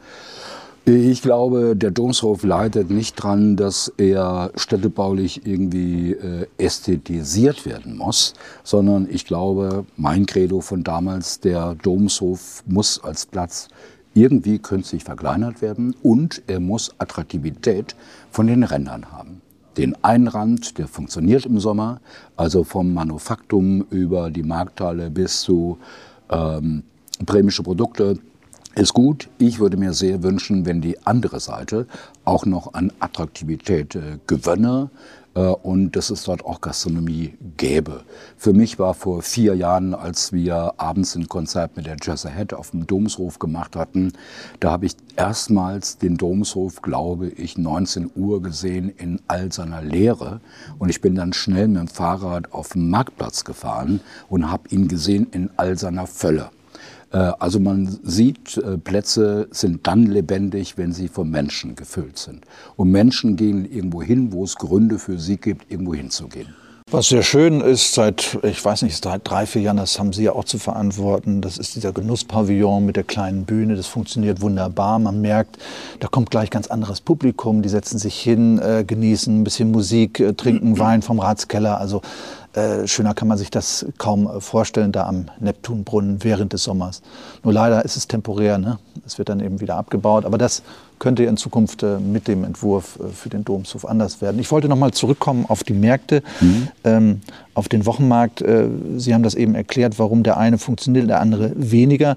Ich 0.87 1.23
glaube, 1.23 1.75
der 1.75 1.91
Domshof 1.91 2.43
leidet 2.43 2.91
nicht 2.91 3.15
dran, 3.15 3.57
dass 3.57 3.91
er 3.97 4.51
städtebaulich 4.55 5.47
irgendwie 5.47 6.13
äh, 6.13 6.47
ästhetisiert 6.59 7.65
werden 7.65 7.97
muss, 7.97 8.35
sondern 8.65 9.09
ich 9.11 9.25
glaube, 9.25 9.87
mein 9.97 10.27
Credo 10.27 10.61
von 10.61 10.85
damals, 10.85 11.41
der 11.41 11.75
Domshof 11.77 12.63
muss 12.67 13.03
als 13.03 13.25
Platz 13.25 13.69
irgendwie 14.13 14.59
künstlich 14.59 15.05
verkleinert 15.05 15.63
werden 15.63 15.97
und 16.03 16.43
er 16.49 16.61
muss 16.61 16.95
Attraktivität 16.99 17.97
von 18.31 18.47
den 18.47 18.63
Rändern 18.63 19.11
haben. 19.11 19.41
Den 19.79 19.97
Einrand, 20.05 20.77
der 20.77 20.87
funktioniert 20.87 21.47
im 21.47 21.61
Sommer, 21.61 22.03
also 22.37 22.63
vom 22.63 22.93
Manufaktum 22.93 23.87
über 23.89 24.31
die 24.31 24.43
Markthalle 24.43 25.09
bis 25.11 25.41
zu 25.41 25.79
ähm, 26.29 26.83
bremische 27.25 27.63
Produkte, 27.63 28.19
ist 28.77 28.95
gut. 28.95 29.29
Ich 29.39 29.61
würde 29.61 29.77
mir 29.77 29.93
sehr 29.93 30.23
wünschen, 30.23 30.67
wenn 30.67 30.81
die 30.81 31.07
andere 31.07 31.41
Seite 31.41 31.87
auch 32.25 32.47
noch 32.47 32.75
an 32.75 32.93
Attraktivität 32.99 33.95
äh, 33.95 34.19
gewönne 34.27 34.91
äh, 35.35 35.41
und 35.41 35.93
dass 35.93 36.11
es 36.11 36.25
dort 36.25 36.45
auch 36.45 36.61
Gastronomie 36.61 37.35
gäbe. 37.57 38.03
Für 38.37 38.53
mich 38.53 38.79
war 38.79 38.95
vor 38.95 39.23
vier 39.23 39.55
Jahren, 39.55 39.95
als 39.95 40.33
wir 40.33 40.75
abends 40.77 41.15
ein 41.15 41.29
Konzert 41.29 41.77
mit 41.77 41.87
der 41.87 41.97
Jazz 42.01 42.27
Ahead 42.27 42.55
auf 42.55 42.71
dem 42.71 42.87
Domshof 42.87 43.39
gemacht 43.39 43.77
hatten, 43.77 44.13
da 44.61 44.73
habe 44.73 44.87
ich 44.87 44.97
erstmals 45.17 45.99
den 45.99 46.17
Domshof, 46.17 46.83
glaube 46.83 47.29
ich, 47.29 47.59
19 47.59 48.11
Uhr 48.17 48.43
gesehen 48.43 48.93
in 48.97 49.21
all 49.29 49.53
seiner 49.53 49.83
Leere. 49.83 50.41
Und 50.79 50.89
ich 50.89 51.01
bin 51.01 51.15
dann 51.15 51.33
schnell 51.33 51.69
mit 51.69 51.81
dem 51.81 51.89
Fahrrad 51.89 52.53
auf 52.53 52.71
den 52.71 52.91
Marktplatz 52.91 53.45
gefahren 53.45 54.01
und 54.29 54.51
habe 54.51 54.69
ihn 54.71 54.89
gesehen 54.89 55.29
in 55.31 55.51
all 55.57 55.79
seiner 55.79 56.07
Fülle. 56.07 56.51
Äh, 57.15 57.33
also 57.39 57.61
man 57.61 57.99
sieht, 58.03 58.59
äh, 58.59 58.77
Plätze 58.77 59.49
sind 59.51 59.87
dann 59.87 60.07
lebendig, 60.07 60.77
wenn 60.77 60.93
sie 60.93 61.09
von 61.09 61.31
Menschen 61.31 61.77
gefüllt 61.77 62.19
sind. 62.19 62.45
Und 62.77 62.91
Menschen 62.91 63.37
gehen 63.37 63.71
irgendwo 63.71 64.03
hin, 64.03 64.33
wo 64.33 64.45
es 64.45 64.57
Gründe 64.57 64.99
für 64.99 65.19
sie 65.19 65.37
gibt, 65.37 65.71
irgendwo 65.71 65.95
hinzugehen. 65.95 66.55
Was 66.91 67.09
sehr 67.09 67.23
schön 67.23 67.63
ist, 67.63 67.95
seit, 67.95 68.39
ich 68.43 68.63
weiß 68.63 68.83
nicht, 68.83 69.03
seit 69.03 69.29
drei, 69.29 69.47
vier 69.47 69.63
Jahren, 69.63 69.79
das 69.79 69.99
haben 69.99 70.13
Sie 70.13 70.25
ja 70.25 70.33
auch 70.33 70.45
zu 70.45 70.59
verantworten, 70.59 71.41
das 71.41 71.57
ist 71.57 71.75
dieser 71.75 71.93
Genusspavillon 71.93 72.85
mit 72.85 72.97
der 72.97 73.05
kleinen 73.05 73.47
Bühne, 73.47 73.75
das 73.75 73.87
funktioniert 73.87 74.43
wunderbar. 74.43 74.99
Man 74.99 75.23
merkt, 75.23 75.57
da 76.01 76.09
kommt 76.09 76.31
gleich 76.31 76.51
ganz 76.51 76.67
anderes 76.67 77.01
Publikum, 77.01 77.63
die 77.63 77.71
setzen 77.71 77.99
sich 77.99 78.21
hin, 78.21 78.59
äh, 78.59 78.85
genießen 78.87 79.41
ein 79.41 79.45
bisschen 79.45 79.71
Musik, 79.71 80.21
äh, 80.21 80.35
trinken 80.35 80.79
Wein 80.79 81.01
vom 81.01 81.21
Ratskeller. 81.21 81.81
Also 81.81 82.03
äh, 82.55 82.87
schöner 82.87 83.15
kann 83.15 83.29
man 83.29 83.37
sich 83.37 83.51
das 83.51 83.85
kaum 83.99 84.27
äh, 84.27 84.41
vorstellen, 84.41 84.93
da 84.93 85.07
am 85.07 85.27
Neptunbrunnen 85.41 86.23
während 86.23 86.53
des 86.53 86.63
Sommers. 86.65 87.03
Nur 87.43 87.53
leider 87.53 87.85
ist 87.85 87.97
es 87.97 88.07
temporär, 88.07 88.59
ne? 88.59 88.79
es 89.05 89.19
wird 89.19 89.29
dann 89.29 89.41
eben 89.41 89.61
wieder 89.61 89.77
abgebaut. 89.77 90.25
Aber 90.25 90.39
das 90.39 90.63
könnte 90.99 91.25
in 91.25 91.37
Zukunft 91.37 91.83
äh, 91.83 91.99
mit 91.99 92.29
dem 92.29 92.45
Entwurf 92.45 92.99
äh, 93.01 93.09
für 93.09 93.29
den 93.29 93.45
Domshof 93.45 93.85
anders 93.85 94.23
werden. 94.23 94.39
Ich 94.39 94.51
wollte 94.53 94.69
noch 94.69 94.77
mal 94.77 94.93
zurückkommen 94.93 95.47
auf 95.49 95.65
die 95.65 95.73
Märkte, 95.73 96.23
mhm. 96.41 96.69
ähm, 96.85 97.21
auf 97.55 97.69
den 97.69 97.87
Wochenmarkt. 97.87 98.41
Äh, 98.41 98.69
Sie 98.97 99.13
haben 99.13 99.25
das 99.25 99.35
eben 99.35 99.55
erklärt, 99.55 99.99
warum 99.99 100.23
der 100.23 100.37
eine 100.37 100.59
funktioniert, 100.59 101.09
der 101.09 101.21
andere 101.21 101.53
weniger. 101.57 102.17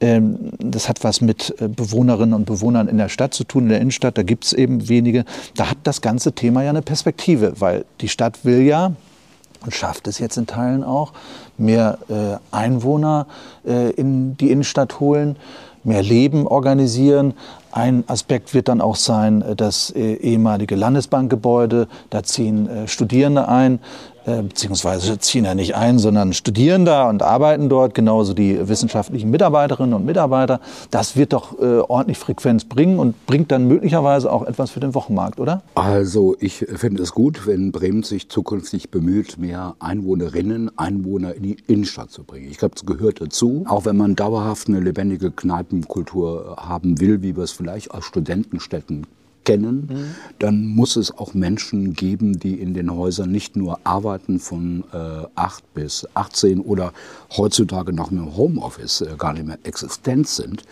Ähm, 0.00 0.52
das 0.58 0.88
hat 0.88 1.02
was 1.02 1.20
mit 1.20 1.54
Bewohnerinnen 1.58 2.34
und 2.34 2.44
Bewohnern 2.44 2.88
in 2.88 2.98
der 2.98 3.08
Stadt 3.08 3.34
zu 3.34 3.44
tun, 3.44 3.64
in 3.64 3.68
der 3.70 3.80
Innenstadt. 3.80 4.16
Da 4.16 4.22
gibt 4.22 4.44
es 4.44 4.52
eben 4.52 4.88
wenige. 4.88 5.24
Da 5.56 5.70
hat 5.70 5.78
das 5.82 6.00
ganze 6.00 6.32
Thema 6.32 6.62
ja 6.62 6.70
eine 6.70 6.82
Perspektive, 6.82 7.54
weil 7.58 7.84
die 8.00 8.08
Stadt 8.08 8.44
will 8.44 8.62
ja, 8.62 8.92
und 9.64 9.74
schafft 9.74 10.06
es 10.08 10.18
jetzt 10.18 10.36
in 10.36 10.46
Teilen 10.46 10.84
auch, 10.84 11.12
mehr 11.56 11.98
äh, 12.08 12.36
Einwohner 12.54 13.26
äh, 13.66 13.90
in 13.90 14.36
die 14.36 14.50
Innenstadt 14.50 15.00
holen, 15.00 15.36
mehr 15.84 16.02
Leben 16.02 16.46
organisieren. 16.46 17.34
Ein 17.70 18.04
Aspekt 18.06 18.54
wird 18.54 18.68
dann 18.68 18.80
auch 18.80 18.96
sein, 18.96 19.42
äh, 19.42 19.56
das 19.56 19.90
äh, 19.90 20.14
ehemalige 20.14 20.76
Landesbankgebäude. 20.76 21.88
Da 22.10 22.22
ziehen 22.22 22.68
äh, 22.68 22.88
Studierende 22.88 23.48
ein. 23.48 23.80
Äh, 24.26 24.42
beziehungsweise 24.42 25.18
ziehen 25.18 25.44
ja 25.44 25.54
nicht 25.54 25.74
ein, 25.76 25.98
sondern 25.98 26.32
studieren 26.32 26.86
da 26.86 27.10
und 27.10 27.22
arbeiten 27.22 27.68
dort, 27.68 27.94
genauso 27.94 28.32
die 28.32 28.68
wissenschaftlichen 28.68 29.30
Mitarbeiterinnen 29.30 29.92
und 29.92 30.06
Mitarbeiter. 30.06 30.60
Das 30.90 31.14
wird 31.14 31.34
doch 31.34 31.58
äh, 31.58 31.80
ordentlich 31.80 32.16
Frequenz 32.16 32.64
bringen 32.64 32.98
und 32.98 33.26
bringt 33.26 33.52
dann 33.52 33.68
möglicherweise 33.68 34.32
auch 34.32 34.46
etwas 34.46 34.70
für 34.70 34.80
den 34.80 34.94
Wochenmarkt, 34.94 35.40
oder? 35.40 35.62
Also 35.74 36.36
ich 36.40 36.56
finde 36.56 37.02
es 37.02 37.12
gut, 37.12 37.46
wenn 37.46 37.70
Bremen 37.70 38.02
sich 38.02 38.30
zukünftig 38.30 38.90
bemüht, 38.90 39.36
mehr 39.36 39.74
Einwohnerinnen, 39.78 40.70
Einwohner 40.78 41.34
in 41.34 41.42
die 41.42 41.56
Innenstadt 41.66 42.10
zu 42.10 42.24
bringen. 42.24 42.50
Ich 42.50 42.56
glaube, 42.56 42.76
es 42.76 42.86
gehört 42.86 43.20
dazu, 43.20 43.64
auch 43.68 43.84
wenn 43.84 43.96
man 43.96 44.16
dauerhaft 44.16 44.68
eine 44.68 44.80
lebendige 44.80 45.32
Kneipenkultur 45.32 46.56
haben 46.58 46.98
will, 46.98 47.20
wie 47.20 47.36
wir 47.36 47.44
es 47.44 47.52
vielleicht 47.52 47.90
aus 47.90 48.04
Studentenstädten 48.04 49.06
kennen, 49.44 49.88
mhm. 49.90 50.14
dann 50.38 50.66
muss 50.66 50.96
es 50.96 51.16
auch 51.16 51.34
Menschen 51.34 51.94
geben, 51.94 52.38
die 52.38 52.54
in 52.54 52.74
den 52.74 52.94
Häusern 52.94 53.30
nicht 53.30 53.56
nur 53.56 53.78
arbeiten 53.84 54.38
von 54.40 54.84
äh, 54.92 55.26
8 55.34 55.74
bis 55.74 56.06
18 56.14 56.60
oder 56.60 56.92
heutzutage 57.36 57.92
noch 57.92 58.10
im 58.10 58.36
Homeoffice 58.36 59.02
äh, 59.02 59.14
gar 59.16 59.34
nicht 59.34 59.46
mehr 59.46 59.58
existent 59.64 60.28
sind. 60.28 60.64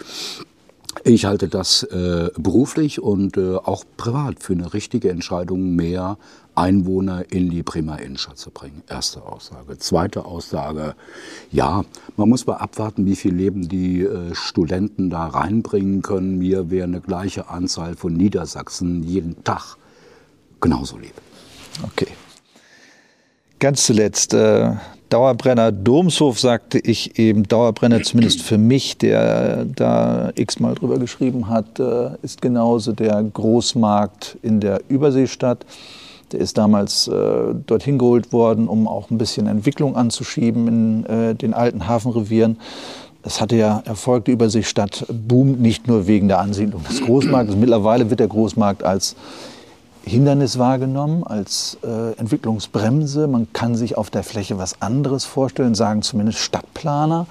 Ich 1.04 1.24
halte 1.24 1.48
das 1.48 1.82
äh, 1.85 2.30
beruflich 2.37 3.00
und 3.00 3.37
äh, 3.37 3.56
auch 3.56 3.85
privat 3.96 4.42
für 4.42 4.52
eine 4.52 4.74
richtige 4.74 5.11
Entscheidung, 5.11 5.74
mehr 5.74 6.18
Einwohner 6.55 7.25
in 7.31 7.51
die 7.51 7.62
Prima 7.62 7.97
Innenstadt 7.97 8.38
zu 8.38 8.51
bringen. 8.51 8.83
Erste 8.88 9.23
Aussage. 9.23 9.79
Zweite 9.79 10.25
Aussage, 10.25 10.95
ja, 11.51 11.85
man 12.17 12.29
muss 12.29 12.47
mal 12.47 12.57
abwarten, 12.57 13.07
wie 13.07 13.17
viel 13.17 13.35
Leben 13.35 13.69
die 13.69 14.03
äh, 14.03 14.35
Studenten 14.35 15.11
da 15.11 15.27
reinbringen 15.27 16.03
können. 16.03 16.38
Mir 16.38 16.71
wäre 16.71 16.85
eine 16.85 17.01
gleiche 17.01 17.49
Anzahl 17.49 17.97
von 17.97 18.12
Niedersachsen 18.12 19.03
jeden 19.03 19.43
Tag 19.45 19.77
genauso 20.61 20.99
lieb. 20.99 21.15
Okay. 21.83 22.09
Ganz 23.59 23.87
zuletzt, 23.87 24.35
äh, 24.35 24.73
Dauerbrenner 25.09 25.73
Domshof 25.73 26.41
sagte 26.41 26.79
ich 26.79 27.19
eben, 27.19 27.43
Dauerbrenner 27.43 28.03
zumindest 28.03 28.41
für 28.41 28.57
mich, 28.57 28.97
der 28.97 29.67
da 29.67 30.33
x-mal 30.35 30.75
drüber 30.75 30.99
geschrieben 30.99 31.49
hat, 31.49 31.79
äh, 31.79 32.11
ist 32.23 32.41
genauso 32.41 32.93
der 32.93 33.23
Großmarkt 33.23 34.38
in 34.41 34.61
der 34.61 34.81
Überseestadt. 34.88 35.67
Der 36.33 36.40
ist 36.40 36.59
damals 36.59 37.09
äh, 37.09 37.55
dorthin 37.66 37.99
geholt 37.99 38.33
worden, 38.33 38.68
um 38.68 38.88
auch 38.88 39.11
ein 39.11 39.18
bisschen 39.18 39.47
Entwicklung 39.47 39.97
anzuschieben 39.97 40.68
in 40.68 41.07
äh, 41.07 41.35
den 41.35 41.55
alten 41.55 41.87
Hafenrevieren. 41.87 42.59
Es 43.23 43.40
hatte 43.40 43.57
ja 43.57 43.83
Erfolg, 43.85 44.25
die 44.25 44.33
Überseestadt 44.33 45.07
boomt 45.09 45.61
nicht 45.61 45.87
nur 45.87 46.07
wegen 46.07 46.27
der 46.29 46.40
Ansiedlung 46.40 46.83
des 46.85 47.03
Großmarktes. 47.03 47.55
Mittlerweile 47.55 48.11
wird 48.11 48.18
der 48.18 48.27
Großmarkt 48.29 48.83
als 48.83 49.14
Hindernis 50.05 50.59
wahrgenommen, 50.59 51.23
als 51.23 51.79
äh, 51.85 52.18
Entwicklungsbremse. 52.18 53.29
Man 53.29 53.53
kann 53.53 53.77
sich 53.77 53.97
auf 53.97 54.11
der 54.11 54.25
Fläche 54.25 54.59
was 54.59 54.83
anderes 54.83 55.25
vorstellen, 55.25 55.77
sagen 55.77 56.03
zumindest 56.03 56.40
Stadtplaner, 56.40 57.27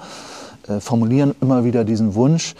äh, 0.68 0.80
formulieren 0.80 1.34
immer 1.42 1.64
wieder 1.64 1.84
diesen 1.84 2.14
Wunsch. 2.14 2.54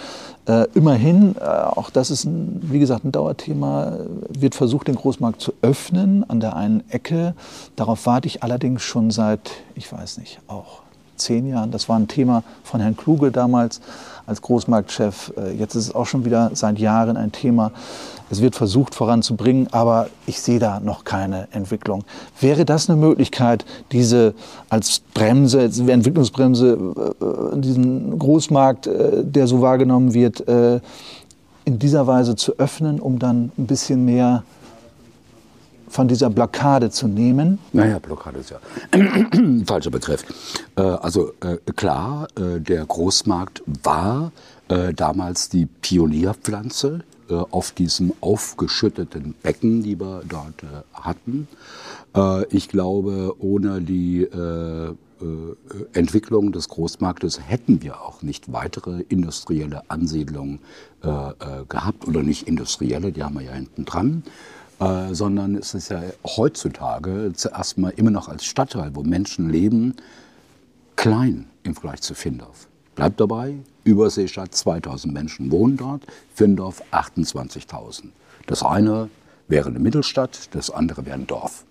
Äh, 0.47 0.67
immerhin, 0.75 1.37
äh, 1.37 1.45
auch 1.45 1.91
das 1.91 2.11
ist, 2.11 2.25
ein, 2.25 2.61
wie 2.63 2.81
gesagt, 2.81 3.05
ein 3.05 3.13
Dauerthema, 3.13 3.99
wird 4.29 4.55
versucht, 4.55 4.89
den 4.89 4.97
Großmarkt 4.97 5.41
zu 5.41 5.53
öffnen 5.63 6.29
an 6.29 6.41
der 6.41 6.57
einen 6.57 6.89
Ecke. 6.91 7.35
Darauf 7.77 8.07
warte 8.07 8.27
ich 8.27 8.43
allerdings 8.43 8.83
schon 8.83 9.11
seit, 9.11 9.51
ich 9.75 9.93
weiß 9.93 10.19
nicht, 10.19 10.41
auch 10.49 10.83
zehn 11.23 11.49
Jahren. 11.49 11.71
Das 11.71 11.89
war 11.89 11.99
ein 11.99 12.09
Thema 12.09 12.43
von 12.65 12.81
Herrn 12.81 12.97
Kluge 12.97 13.31
damals 13.31 13.81
als 14.27 14.43
Großmarktchef. 14.43 15.33
Äh, 15.37 15.53
jetzt 15.53 15.75
ist 15.75 15.89
es 15.89 15.95
auch 15.95 16.07
schon 16.07 16.25
wieder 16.25 16.51
seit 16.55 16.79
Jahren 16.79 17.17
ein 17.17 17.33
Thema. 17.33 17.73
Es 18.31 18.41
wird 18.41 18.55
versucht 18.55 18.95
voranzubringen, 18.95 19.69
aber 19.73 20.09
ich 20.27 20.41
sehe 20.41 20.59
da 20.59 20.81
noch 20.81 21.05
keine 21.05 21.49
Entwicklung. 21.53 22.05
Wäre 22.41 22.65
das 22.65 22.89
eine 22.89 22.99
Möglichkeit, 22.99 23.65
diese 23.91 24.35
als 24.69 25.03
Bremse, 25.13 25.61
als 25.61 25.79
Entwicklungsbremse, 25.79 26.79
äh, 27.21 27.61
diesen 27.61 28.19
Großmarkt, 28.19 28.87
äh, 28.87 29.25
der 29.25 29.47
so 29.47 29.61
wahrgenommen 29.61 30.15
wird, 30.15 30.45
in 31.65 31.79
dieser 31.79 32.07
Weise 32.07 32.37
zu 32.37 32.59
öffnen, 32.59 33.01
um 33.01 33.19
dann 33.19 33.53
ein 33.57 33.67
bisschen 33.67 34.05
mehr 34.05 34.43
von 35.93 36.09
dieser 36.09 36.31
Blockade 36.31 36.91
zu 36.91 37.07
nehmen? 37.07 37.59
Naja, 37.73 37.99
Blockade 37.99 38.39
ist 38.39 38.51
ja 38.51 38.59
falscher 39.67 39.91
Begriff. 39.91 40.25
Äh, 40.77 40.81
also 40.81 41.33
äh, 41.41 41.59
klar, 41.77 42.29
äh, 42.37 42.61
der 42.61 42.85
Großmarkt 42.85 43.63
war 43.85 44.33
damals 44.97 45.51
die 45.51 45.67
Pionierpflanze 45.67 47.01
auf 47.51 47.73
diesem 47.73 48.15
aufgeschütteten 48.23 49.35
Becken, 49.43 49.83
die 49.83 50.01
wir 50.01 50.23
dort 50.27 50.65
hatten. 50.95 51.47
Ich 52.49 52.71
glaube, 52.71 53.35
ohne 53.39 53.83
die 53.83 54.27
Entwicklung 55.93 56.53
des 56.53 56.71
Großmarktes 56.71 57.41
hätten 57.47 57.83
wir 57.83 58.01
auch 58.01 58.23
nicht 58.23 58.51
weitere 58.51 59.03
industrielle 59.11 59.83
Ansiedlungen 59.91 60.61
gehabt 61.03 62.09
oder 62.09 62.23
nicht 62.23 62.49
industrielle, 62.49 63.13
die 63.13 63.23
haben 63.23 63.35
wir 63.35 63.43
ja 63.43 63.53
hinten 63.53 63.85
dran. 63.85 64.23
Äh, 64.83 65.15
sondern 65.15 65.55
es 65.55 65.75
ist 65.75 65.91
ja 65.91 66.03
heutzutage 66.25 67.33
zuerst 67.35 67.79
mal 67.79 67.93
immer 67.95 68.11
noch 68.11 68.29
als 68.29 68.45
Stadtteil, 68.45 68.91
wo 68.95 69.05
Menschen 69.05 69.49
leben, 69.49 69.95
klein 70.97 71.47
im 71.63 71.75
Vergleich 71.75 72.01
zu 72.01 72.15
Findorf. 72.15 72.67
Bleibt 72.97 73.21
dabei, 73.21 73.55
Überseestadt 73.85 74.55
2000 74.55 75.15
Menschen 75.15 75.53
wohnen 75.53 75.77
dort, 75.77 76.03
Findorf 76.35 76.83
28.000. 76.91 78.07
Das 78.47 78.65
eine 78.65 79.09
wäre 79.47 79.69
eine 79.69 79.79
Mittelstadt, 79.79 80.49
das 80.53 80.71
andere 80.71 81.07
wäre 81.07 81.15
ein 81.15 81.29
Dorf. 81.29 81.65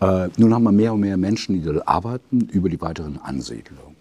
Äh, 0.00 0.28
nun 0.36 0.54
haben 0.54 0.62
wir 0.62 0.72
mehr 0.72 0.94
und 0.94 1.00
mehr 1.00 1.16
Menschen, 1.16 1.54
die 1.54 1.62
dort 1.62 1.88
arbeiten, 1.88 2.42
über 2.42 2.68
die 2.68 2.80
weiteren 2.80 3.18
Ansiedlungen. 3.18 3.93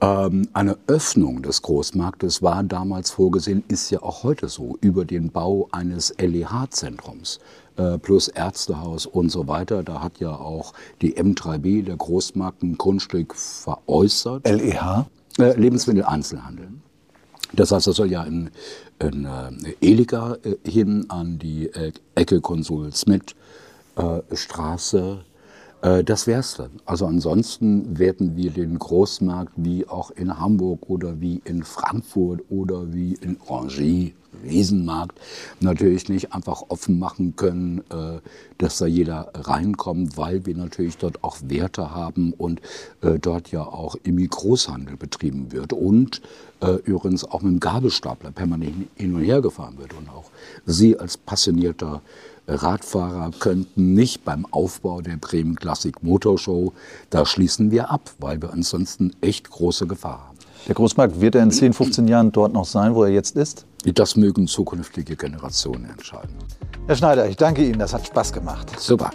Ähm, 0.00 0.48
eine 0.54 0.78
Öffnung 0.86 1.42
des 1.42 1.60
Großmarktes 1.62 2.42
war 2.42 2.62
damals 2.62 3.10
vorgesehen, 3.10 3.62
ist 3.68 3.90
ja 3.90 4.02
auch 4.02 4.22
heute 4.22 4.48
so, 4.48 4.78
über 4.80 5.04
den 5.04 5.30
Bau 5.30 5.68
eines 5.72 6.14
LEH-Zentrums 6.18 7.38
äh, 7.76 7.98
plus 7.98 8.28
Ärztehaus 8.28 9.04
und 9.04 9.28
so 9.30 9.46
weiter. 9.46 9.82
Da 9.82 10.02
hat 10.02 10.18
ja 10.18 10.34
auch 10.34 10.72
die 11.02 11.16
M3B, 11.16 11.84
der 11.84 11.96
Großmarkt, 11.96 12.62
ein 12.62 12.78
Grundstück 12.78 13.34
veräußert. 13.34 14.48
LEH? 14.48 15.06
Äh, 15.38 15.58
Lebensmitteleinzelhandel. 15.58 16.68
Das 17.52 17.72
heißt, 17.72 17.86
das 17.86 17.96
soll 17.96 18.10
ja 18.10 18.22
in, 18.24 18.50
in 19.00 19.26
äh, 19.26 19.74
Eliga 19.82 20.38
äh, 20.44 20.56
hin 20.68 21.06
an 21.10 21.38
die 21.38 21.70
Ecke 22.14 22.40
Konsul 22.40 22.92
Smith 22.92 23.34
Straße 24.32 25.24
das 25.80 26.26
wäre 26.26 26.40
es 26.40 26.56
dann. 26.56 26.70
Also 26.84 27.06
ansonsten 27.06 27.98
werden 27.98 28.36
wir 28.36 28.50
den 28.50 28.78
Großmarkt 28.78 29.52
wie 29.56 29.88
auch 29.88 30.10
in 30.10 30.38
Hamburg 30.38 30.90
oder 30.90 31.20
wie 31.20 31.40
in 31.44 31.62
Frankfurt 31.62 32.42
oder 32.50 32.92
wie 32.92 33.14
in 33.14 33.38
Rangy, 33.48 34.14
Riesenmarkt, 34.44 35.18
natürlich 35.60 36.08
nicht 36.08 36.32
einfach 36.32 36.64
offen 36.68 36.98
machen 36.98 37.34
können, 37.36 37.78
äh, 37.90 38.20
dass 38.58 38.78
da 38.78 38.86
jeder 38.86 39.30
reinkommt, 39.34 40.16
weil 40.16 40.46
wir 40.46 40.56
natürlich 40.56 40.96
dort 40.98 41.22
auch 41.24 41.38
Werte 41.44 41.94
haben 41.94 42.32
und 42.32 42.60
äh, 43.00 43.18
dort 43.18 43.50
ja 43.50 43.62
auch 43.62 43.96
im 44.02 44.16
Großhandel 44.28 44.96
betrieben 44.96 45.52
wird 45.52 45.72
und 45.72 46.20
übrigens 46.84 47.24
auch 47.24 47.40
mit 47.40 47.52
dem 47.52 47.60
Gabelstapler 47.60 48.32
permanent 48.32 48.86
hin 48.94 49.14
und 49.14 49.22
her 49.22 49.40
gefahren 49.40 49.78
wird 49.78 49.94
und 49.94 50.10
auch 50.10 50.26
Sie 50.66 50.94
als 50.98 51.16
passionierter 51.16 52.02
Radfahrer 52.54 53.30
könnten 53.38 53.94
nicht 53.94 54.24
beim 54.24 54.46
Aufbau 54.50 55.00
der 55.00 55.16
Bremen 55.16 55.56
Classic 55.56 56.02
Motorshow, 56.02 56.72
da 57.10 57.26
schließen 57.26 57.70
wir 57.70 57.90
ab, 57.90 58.10
weil 58.18 58.40
wir 58.40 58.52
ansonsten 58.52 59.14
echt 59.20 59.50
große 59.50 59.86
Gefahr 59.86 60.26
haben. 60.26 60.38
Der 60.66 60.74
Großmarkt 60.74 61.20
wird 61.20 61.34
er 61.34 61.42
in 61.42 61.50
10, 61.50 61.72
15 61.72 62.08
Jahren 62.08 62.32
dort 62.32 62.52
noch 62.52 62.66
sein, 62.66 62.94
wo 62.94 63.04
er 63.04 63.10
jetzt 63.10 63.36
ist? 63.36 63.64
Das 63.84 64.16
mögen 64.16 64.46
zukünftige 64.46 65.16
Generationen 65.16 65.86
entscheiden. 65.86 66.34
Herr 66.86 66.96
Schneider, 66.96 67.28
ich 67.28 67.36
danke 67.36 67.64
Ihnen, 67.64 67.78
das 67.78 67.94
hat 67.94 68.06
Spaß 68.06 68.32
gemacht. 68.32 68.68
Super. 68.78 69.10